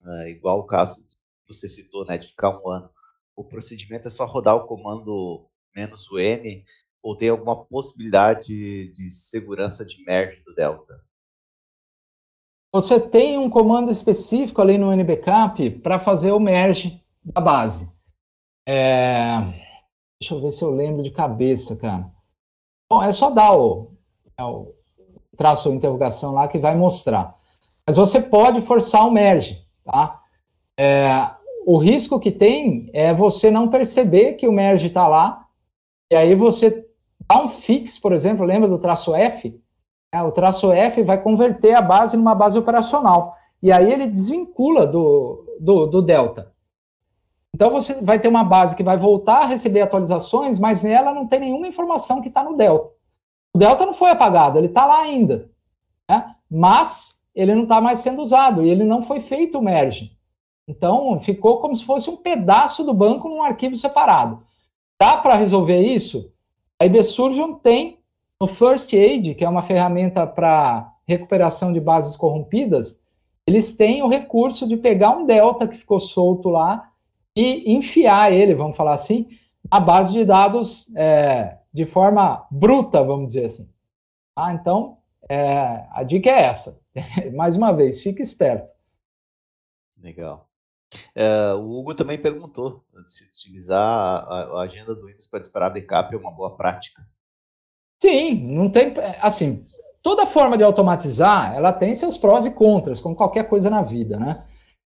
[0.02, 1.06] né, igual o caso
[1.46, 2.90] que você citou, né, de ficar um ano.
[3.36, 6.64] O procedimento é só rodar o comando menos o N
[7.02, 11.00] ou tem alguma possibilidade de segurança de merge do Delta?
[12.72, 17.92] Você tem um comando específico ali no NBCAP para fazer o merge da base.
[18.66, 19.38] É...
[20.20, 22.10] Deixa eu ver se eu lembro de cabeça, cara.
[22.90, 23.92] Bom, é só dar o,
[24.38, 24.72] é o
[25.36, 27.34] traço ou interrogação lá que vai mostrar.
[27.86, 30.22] Mas você pode forçar o merge, tá?
[30.78, 31.08] É,
[31.66, 35.46] o risco que tem é você não perceber que o merge está lá,
[36.10, 36.81] e aí você
[37.32, 39.58] dá um fix, por exemplo, lembra do traço F?
[40.12, 43.34] É, o traço F vai converter a base numa base operacional.
[43.62, 46.52] E aí ele desvincula do, do, do delta.
[47.54, 51.26] Então você vai ter uma base que vai voltar a receber atualizações, mas nela não
[51.26, 52.90] tem nenhuma informação que está no Delta.
[53.54, 55.50] O Delta não foi apagado, ele está lá ainda.
[56.10, 56.34] Né?
[56.50, 60.16] Mas ele não está mais sendo usado e ele não foi feito o merge.
[60.66, 64.42] Então ficou como se fosse um pedaço do banco num arquivo separado.
[64.98, 66.31] Dá para resolver isso?
[66.82, 68.00] A IBSurgeon tem
[68.40, 73.04] no First Aid, que é uma ferramenta para recuperação de bases corrompidas,
[73.46, 76.90] eles têm o recurso de pegar um delta que ficou solto lá
[77.36, 79.28] e enfiar ele, vamos falar assim,
[79.70, 83.70] na base de dados é, de forma bruta, vamos dizer assim.
[84.34, 86.80] Ah, então, é, a dica é essa.
[87.32, 88.72] Mais uma vez, fique esperto.
[90.02, 90.48] Legal.
[91.14, 96.14] É, o Hugo também perguntou se utilizar a, a agenda do Windows para disparar backup
[96.14, 97.02] é uma boa prática.
[98.02, 98.92] Sim, não tem.
[99.20, 99.64] Assim,
[100.02, 104.18] toda forma de automatizar, ela tem seus prós e contras, como qualquer coisa na vida,
[104.18, 104.44] né?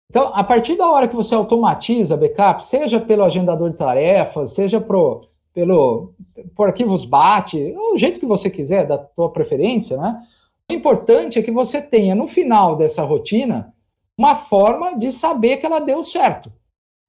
[0.10, 4.82] Então, a partir da hora que você automatiza backup, seja pelo agendador de tarefas, seja
[4.82, 5.22] pro,
[5.54, 6.14] pelo
[6.56, 10.20] por arquivos BAT, o jeito que você quiser, da tua preferência, né?
[10.70, 13.74] O importante é que você tenha no final dessa rotina
[14.20, 16.52] uma forma de saber que ela deu certo.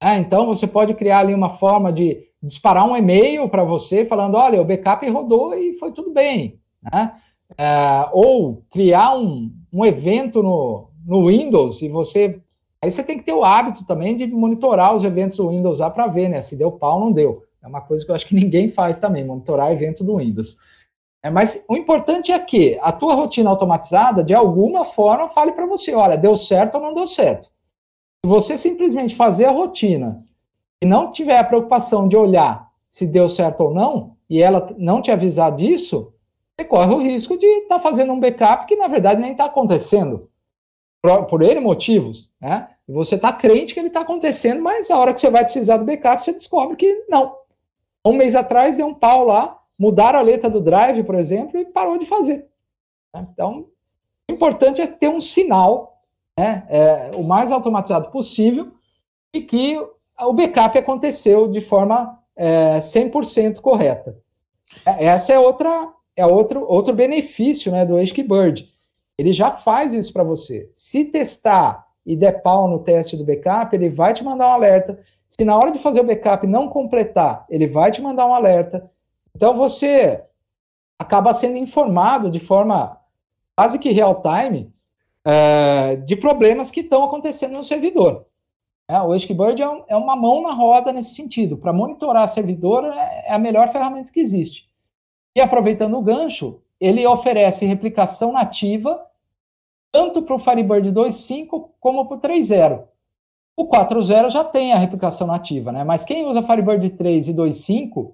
[0.01, 4.35] É, então, você pode criar ali uma forma de disparar um e-mail para você falando:
[4.35, 6.57] olha, o backup rodou e foi tudo bem.
[6.81, 7.13] Né?
[7.57, 12.39] É, ou criar um, um evento no, no Windows e você.
[12.81, 15.89] Aí você tem que ter o hábito também de monitorar os eventos do Windows lá
[15.89, 16.39] para ver, né?
[16.39, 17.43] Se deu pau, não deu.
[17.61, 20.55] É uma coisa que eu acho que ninguém faz também, monitorar evento do Windows.
[21.23, 25.67] É, mas o importante é que a tua rotina automatizada, de alguma forma, fale para
[25.67, 27.51] você, olha, deu certo ou não deu certo.
[28.23, 30.23] Se você simplesmente fazer a rotina
[30.81, 35.01] e não tiver a preocupação de olhar se deu certo ou não, e ela não
[35.01, 36.13] te avisar disso,
[36.59, 39.45] você corre o risco de estar tá fazendo um backup que na verdade nem está
[39.45, 40.29] acontecendo,
[41.01, 42.69] por, por motivos, né?
[42.87, 45.85] Você está crente que ele está acontecendo, mas a hora que você vai precisar do
[45.85, 47.37] backup, você descobre que não.
[48.05, 51.65] Um mês atrás deu um pau lá, mudaram a letra do drive, por exemplo, e
[51.65, 52.47] parou de fazer.
[53.11, 53.27] Né?
[53.33, 53.65] Então,
[54.29, 56.03] o importante é ter um sinal,
[56.37, 58.73] né, é, o mais automatizado possível,
[59.33, 59.79] e que
[60.19, 64.15] o backup aconteceu de forma é, 100% correta.
[64.85, 68.69] É, essa é outra é outro, outro benefício né, do Bird.
[69.17, 70.69] Ele já faz isso para você.
[70.75, 74.99] Se testar e der pau no teste do backup, ele vai te mandar um alerta.
[75.27, 78.91] Se na hora de fazer o backup não completar, ele vai te mandar um alerta.
[79.35, 80.23] Então você
[80.99, 82.97] acaba sendo informado de forma
[83.55, 84.71] quase que real time
[85.25, 88.25] é, de problemas que estão acontecendo no servidor.
[88.87, 91.57] É, o Wishbird é, um, é, uma mão na roda nesse sentido.
[91.57, 94.69] Para monitorar servidor é, é a melhor ferramenta que existe.
[95.35, 99.05] E aproveitando o gancho, ele oferece replicação nativa
[99.91, 102.83] tanto para o Firebird 2.5 como para o 3.0.
[103.55, 105.83] O 4.0 já tem a replicação nativa, né?
[105.83, 108.13] Mas quem usa Firebird 3 e 2.5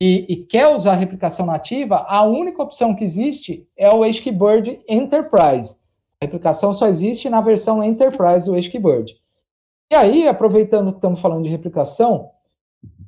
[0.00, 4.80] e, e, quer usar a replicação nativa, a única opção que existe é o Bird
[4.88, 5.76] Enterprise.
[6.20, 9.20] A replicação só existe na versão Enterprise do Bird.
[9.90, 12.30] E aí, aproveitando que estamos falando de replicação,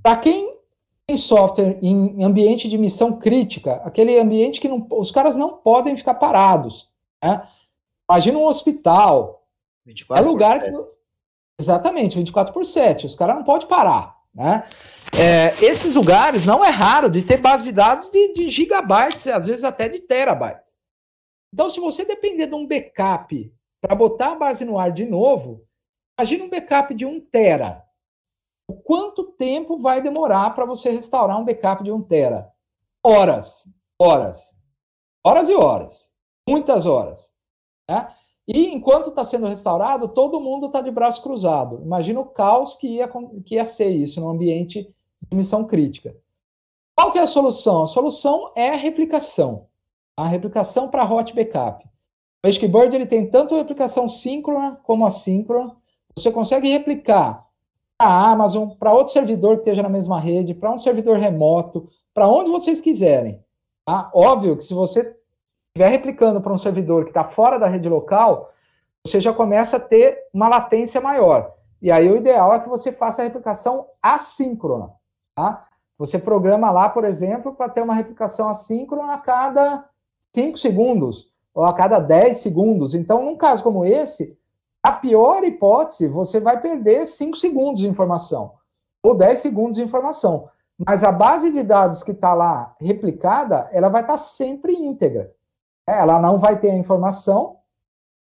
[0.03, 0.59] para quem
[1.07, 5.97] tem software em ambiente de missão crítica, aquele ambiente que não, os caras não podem
[5.97, 6.91] ficar parados.
[7.23, 7.47] Né?
[8.11, 9.47] Imagina um hospital.
[9.87, 10.93] 24 é lugar que.
[11.59, 13.07] Exatamente, 24 por 7.
[13.07, 14.17] Os caras não podem parar.
[14.35, 14.65] Né?
[15.19, 19.47] É, esses lugares não é raro de ter base de dados de, de gigabytes, às
[19.47, 20.77] vezes até de terabytes.
[21.53, 25.67] Então, se você depender de um backup para botar a base no ar de novo,
[26.19, 27.85] Imagina um backup de 1 tera.
[28.85, 32.53] Quanto tempo vai demorar para você restaurar um backup de 1 tera?
[33.05, 33.65] Horas,
[33.99, 34.57] horas,
[35.25, 36.13] horas e horas,
[36.49, 37.33] muitas horas.
[37.89, 38.09] Né?
[38.47, 41.83] E enquanto está sendo restaurado, todo mundo está de braço cruzado.
[41.83, 43.09] Imagina o caos que ia,
[43.45, 44.95] que ia ser isso no ambiente
[45.31, 46.17] missão crítica.
[46.97, 47.83] Qual que é a solução?
[47.83, 49.67] A solução é a replicação.
[50.17, 51.85] A replicação para hot backup.
[52.45, 55.77] O Eskibird ele tem tanto replicação síncrona como assíncrona.
[56.17, 57.47] Você consegue replicar
[57.97, 61.89] para a Amazon, para outro servidor que esteja na mesma rede, para um servidor remoto,
[62.13, 63.43] para onde vocês quiserem.
[63.85, 64.11] Tá?
[64.13, 65.17] Óbvio que se você
[65.69, 68.53] estiver replicando para um servidor que está fora da rede local,
[69.07, 71.55] você já começa a ter uma latência maior.
[71.81, 74.91] E aí o ideal é que você faça a replicação assíncrona.
[75.35, 75.67] Tá?
[75.99, 79.89] Você programa lá, por exemplo, para ter uma replicação assíncrona a cada
[80.35, 82.95] 5 segundos ou a cada 10 segundos.
[82.95, 84.37] Então, num caso como esse,
[84.83, 88.55] a pior hipótese, você vai perder 5 segundos de informação,
[89.03, 90.49] ou 10 segundos de informação.
[90.85, 95.33] Mas a base de dados que está lá replicada, ela vai estar tá sempre íntegra.
[95.89, 97.59] É, ela não vai ter a informação,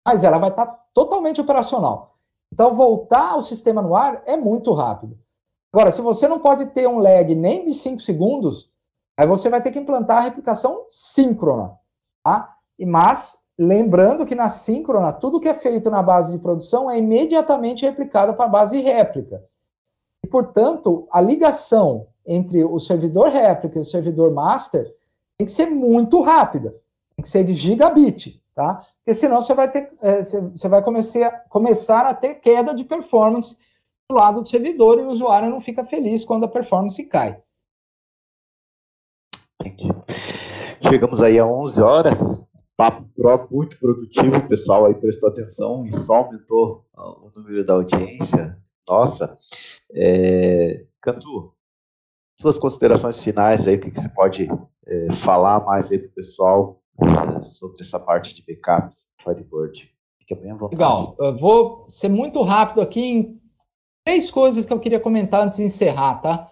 [0.04, 2.16] mas ela vai estar tá totalmente operacional.
[2.52, 5.18] Então, voltar ao sistema no ar é muito rápido.
[5.74, 8.70] Agora, se você não pode ter um lag nem de 5 segundos,
[9.16, 11.76] aí você vai ter que implantar a replicação síncrona,
[12.22, 12.54] tá?
[12.78, 16.98] E, mas, lembrando que na síncrona, tudo que é feito na base de produção é
[16.98, 19.42] imediatamente replicado para a base réplica.
[20.22, 24.94] E, portanto, a ligação entre o servidor réplica e o servidor master
[25.36, 26.70] tem que ser muito rápida,
[27.16, 28.80] tem que ser de gigabit, tá?
[28.98, 33.56] Porque senão você vai ter, é, você vai começar, começar a ter queda de performance
[34.10, 37.42] do lado do servidor e o usuário não fica feliz quando a performance cai.
[40.86, 45.92] Chegamos aí a 11 horas, papo pro, muito produtivo, o pessoal aí prestou atenção e
[45.92, 48.58] só aumentou o número da audiência.
[48.86, 49.38] Nossa,
[49.94, 51.54] é, Cantu,
[52.38, 54.46] suas considerações finais aí, o que, que você pode
[54.86, 59.90] é, falar mais aí para o pessoal é, sobre essa parte de backups do Firebird?
[60.20, 60.74] Fica bem à vontade.
[60.74, 63.43] Legal, eu vou ser muito rápido aqui em
[64.04, 66.48] três coisas que eu queria comentar antes de encerrar, tá?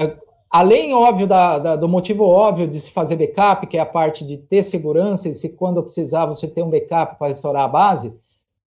[0.00, 0.16] É,
[0.48, 4.24] além, óbvio, da, da, do motivo óbvio de se fazer backup, que é a parte
[4.24, 8.10] de ter segurança e se quando precisar você ter um backup para restaurar a base,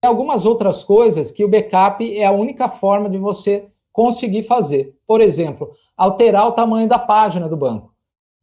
[0.02, 4.96] tem algumas outras coisas que o backup é a única forma de você conseguir fazer.
[5.08, 7.94] Por exemplo, alterar o tamanho da página do banco.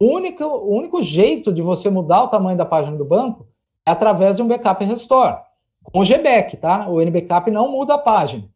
[0.00, 3.46] O único, o único jeito de você mudar o tamanho da página do banco
[3.86, 5.36] é através de um backup restore.
[5.82, 6.88] Com o GBAC, tá?
[6.88, 8.48] O NBackup não muda a página.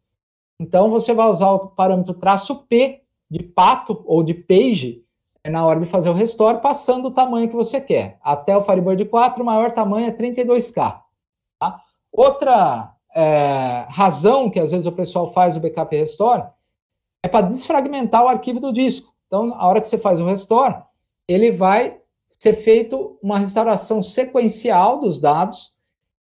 [0.59, 5.03] Então, você vai usar o parâmetro traço P de pato ou de page
[5.47, 8.19] é na hora de fazer o restore, passando o tamanho que você quer.
[8.21, 11.01] Até o Firebird 4, o maior tamanho é 32K.
[11.57, 11.81] Tá?
[12.11, 16.43] Outra é, razão que às vezes o pessoal faz o backup restore
[17.23, 19.13] é para desfragmentar o arquivo do disco.
[19.27, 20.75] Então, a hora que você faz o restore,
[21.27, 21.97] ele vai
[22.27, 25.73] ser feito uma restauração sequencial dos dados.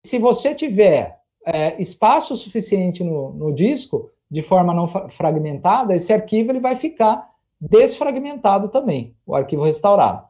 [0.05, 6.51] Se você tiver é, espaço suficiente no, no disco, de forma não fragmentada, esse arquivo
[6.51, 7.31] ele vai ficar
[7.61, 10.27] desfragmentado também, o arquivo restaurado.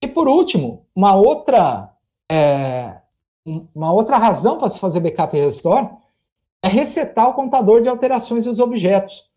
[0.00, 1.90] E por último, uma outra,
[2.30, 2.94] é,
[3.74, 5.88] uma outra razão para se fazer backup e restore
[6.62, 9.28] é resetar o contador de alterações dos objetos.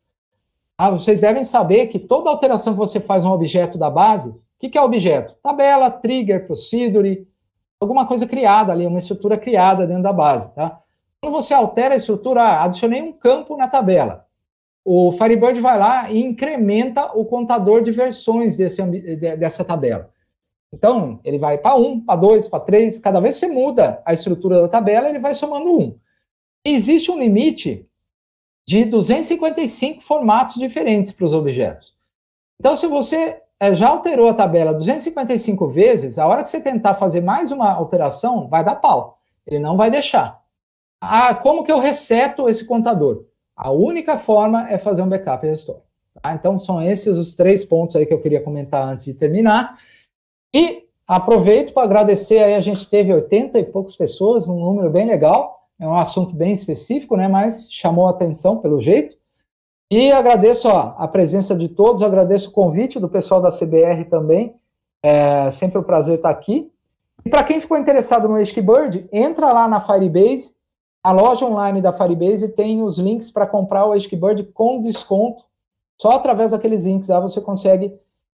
[0.77, 4.39] Ah, vocês devem saber que toda alteração que você faz no objeto da base, o
[4.59, 5.33] que, que é objeto?
[5.41, 7.27] Tabela, trigger, procedure,
[7.79, 10.79] alguma coisa criada ali, uma estrutura criada dentro da base, tá?
[11.25, 14.27] Quando você altera a estrutura, ah, adicionei um campo na tabela.
[14.85, 18.79] O Firebird vai lá e incrementa o contador de versões desse,
[19.35, 20.11] dessa tabela.
[20.71, 22.99] Então, ele vai para 1, para 2, para 3.
[22.99, 25.97] Cada vez que você muda a estrutura da tabela, ele vai somando 1.
[26.63, 27.89] existe um limite
[28.67, 31.95] de 255 formatos diferentes para os objetos.
[32.59, 36.93] Então, se você eh, já alterou a tabela 255 vezes, a hora que você tentar
[36.93, 39.17] fazer mais uma alteração, vai dar pau.
[39.47, 40.44] Ele não vai deixar.
[41.09, 43.25] Ah, como que eu reseto esse contador?
[43.55, 45.79] A única forma é fazer um backup restore.
[46.21, 46.33] Tá?
[46.33, 49.77] Então, são esses os três pontos aí que eu queria comentar antes de terminar.
[50.53, 55.05] E aproveito para agradecer aí, a gente teve 80 e poucas pessoas, um número bem
[55.05, 55.67] legal.
[55.79, 57.27] É um assunto bem específico, né?
[57.27, 59.17] Mas chamou a atenção pelo jeito.
[59.91, 64.55] E agradeço ó, a presença de todos, agradeço o convite do pessoal da CBR também.
[65.03, 66.71] É sempre um prazer estar aqui.
[67.23, 70.54] E para quem ficou interessado no Bird, entra lá na Firebase,
[71.05, 75.43] a loja online da Firebase tem os links para comprar o Bird com desconto.
[76.01, 77.93] Só através daqueles links lá você consegue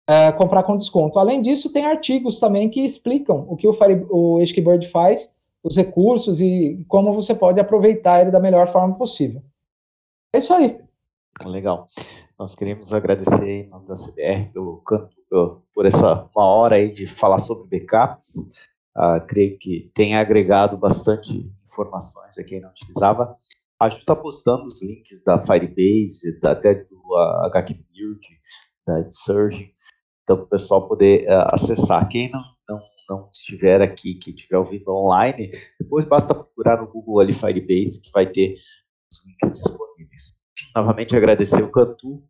[0.10, 1.20] é, comprar com desconto.
[1.20, 4.40] Além disso, tem artigos também que explicam o que o, Fire, o
[4.92, 9.44] faz, os recursos e como você pode aproveitar ele da melhor forma possível.
[10.34, 10.82] É isso aí.
[11.46, 11.88] Legal.
[12.38, 15.16] Nós queremos agradecer em nome da CBR pelo canto,
[15.72, 18.70] por essa uma hora aí de falar sobre backups.
[18.98, 23.36] Uh, creio que tem agregado bastante informações a quem não utilizava.
[23.80, 28.40] A gente está postando os links da Firebase, da, até do uh, HQBuild,
[28.88, 29.74] da Surge,
[30.24, 32.08] então o pessoal poder uh, acessar.
[32.08, 35.50] Quem não, não, não estiver aqui, que estiver ouvindo online,
[35.80, 38.54] depois basta procurar no Google ali Firebase, que vai ter
[39.12, 40.44] os links disponíveis.
[40.74, 42.24] Novamente agradecer o Cantu,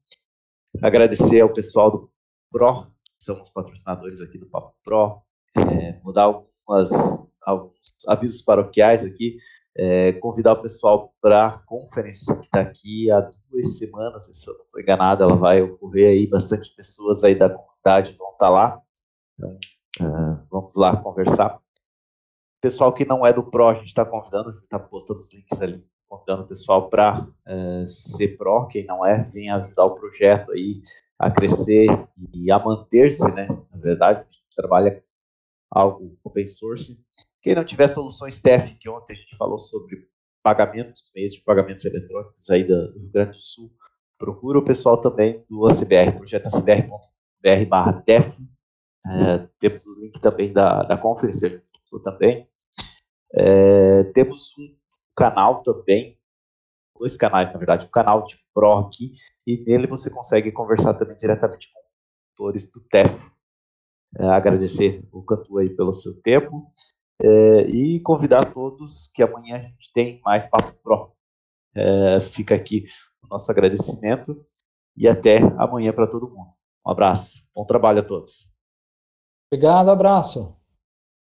[0.81, 2.11] agradecer ao pessoal do
[2.51, 5.21] Pro, que são os patrocinadores aqui do Papo Pro,
[5.57, 6.89] é, vou dar algumas
[7.45, 7.75] alguns
[8.07, 9.37] avisos paroquiais aqui,
[9.77, 14.53] é, convidar o pessoal para a conferência que está aqui há duas semanas, se eu
[14.53, 18.49] não estou enganado, ela vai ocorrer aí, bastante pessoas aí da comunidade vão estar tá
[18.49, 18.81] lá,
[19.33, 19.59] então
[20.01, 21.59] uh, vamos lá conversar.
[22.61, 25.33] Pessoal que não é do PRO, a gente está convidando, a gente está postando os
[25.33, 29.95] links ali, convidando o pessoal para uh, ser PRO, quem não é, vem ajudar o
[29.95, 30.81] projeto aí
[31.19, 31.87] a crescer
[32.33, 35.03] e a manter-se, né, na verdade, a gente trabalha
[35.69, 37.03] algo open source,
[37.45, 40.09] quem não tiver soluções TEF, que ontem a gente falou sobre
[40.41, 43.71] pagamentos, meios de pagamentos eletrônicos aí do Rio Grande do Sul,
[44.17, 48.39] procura o pessoal também do ACBR, projeto acbr.br barra DEF.
[49.05, 51.51] É, temos o link também da, da conferência
[52.03, 52.49] também.
[53.35, 54.75] É, temos um
[55.15, 56.19] canal também,
[56.97, 59.11] dois canais, na verdade, um canal de Pro aqui,
[59.45, 61.79] e nele você consegue conversar também diretamente com
[62.31, 63.13] autores do TEF.
[64.17, 66.73] É, agradecer o Cantu aí pelo seu tempo
[67.21, 71.13] é, e convidar todos que amanhã a gente tem mais Papo Pro.
[71.75, 72.85] É, fica aqui
[73.23, 74.45] o nosso agradecimento
[74.95, 76.51] e até amanhã para todo mundo.
[76.85, 78.53] Um abraço, bom trabalho a todos.
[79.51, 80.55] Obrigado, abraço.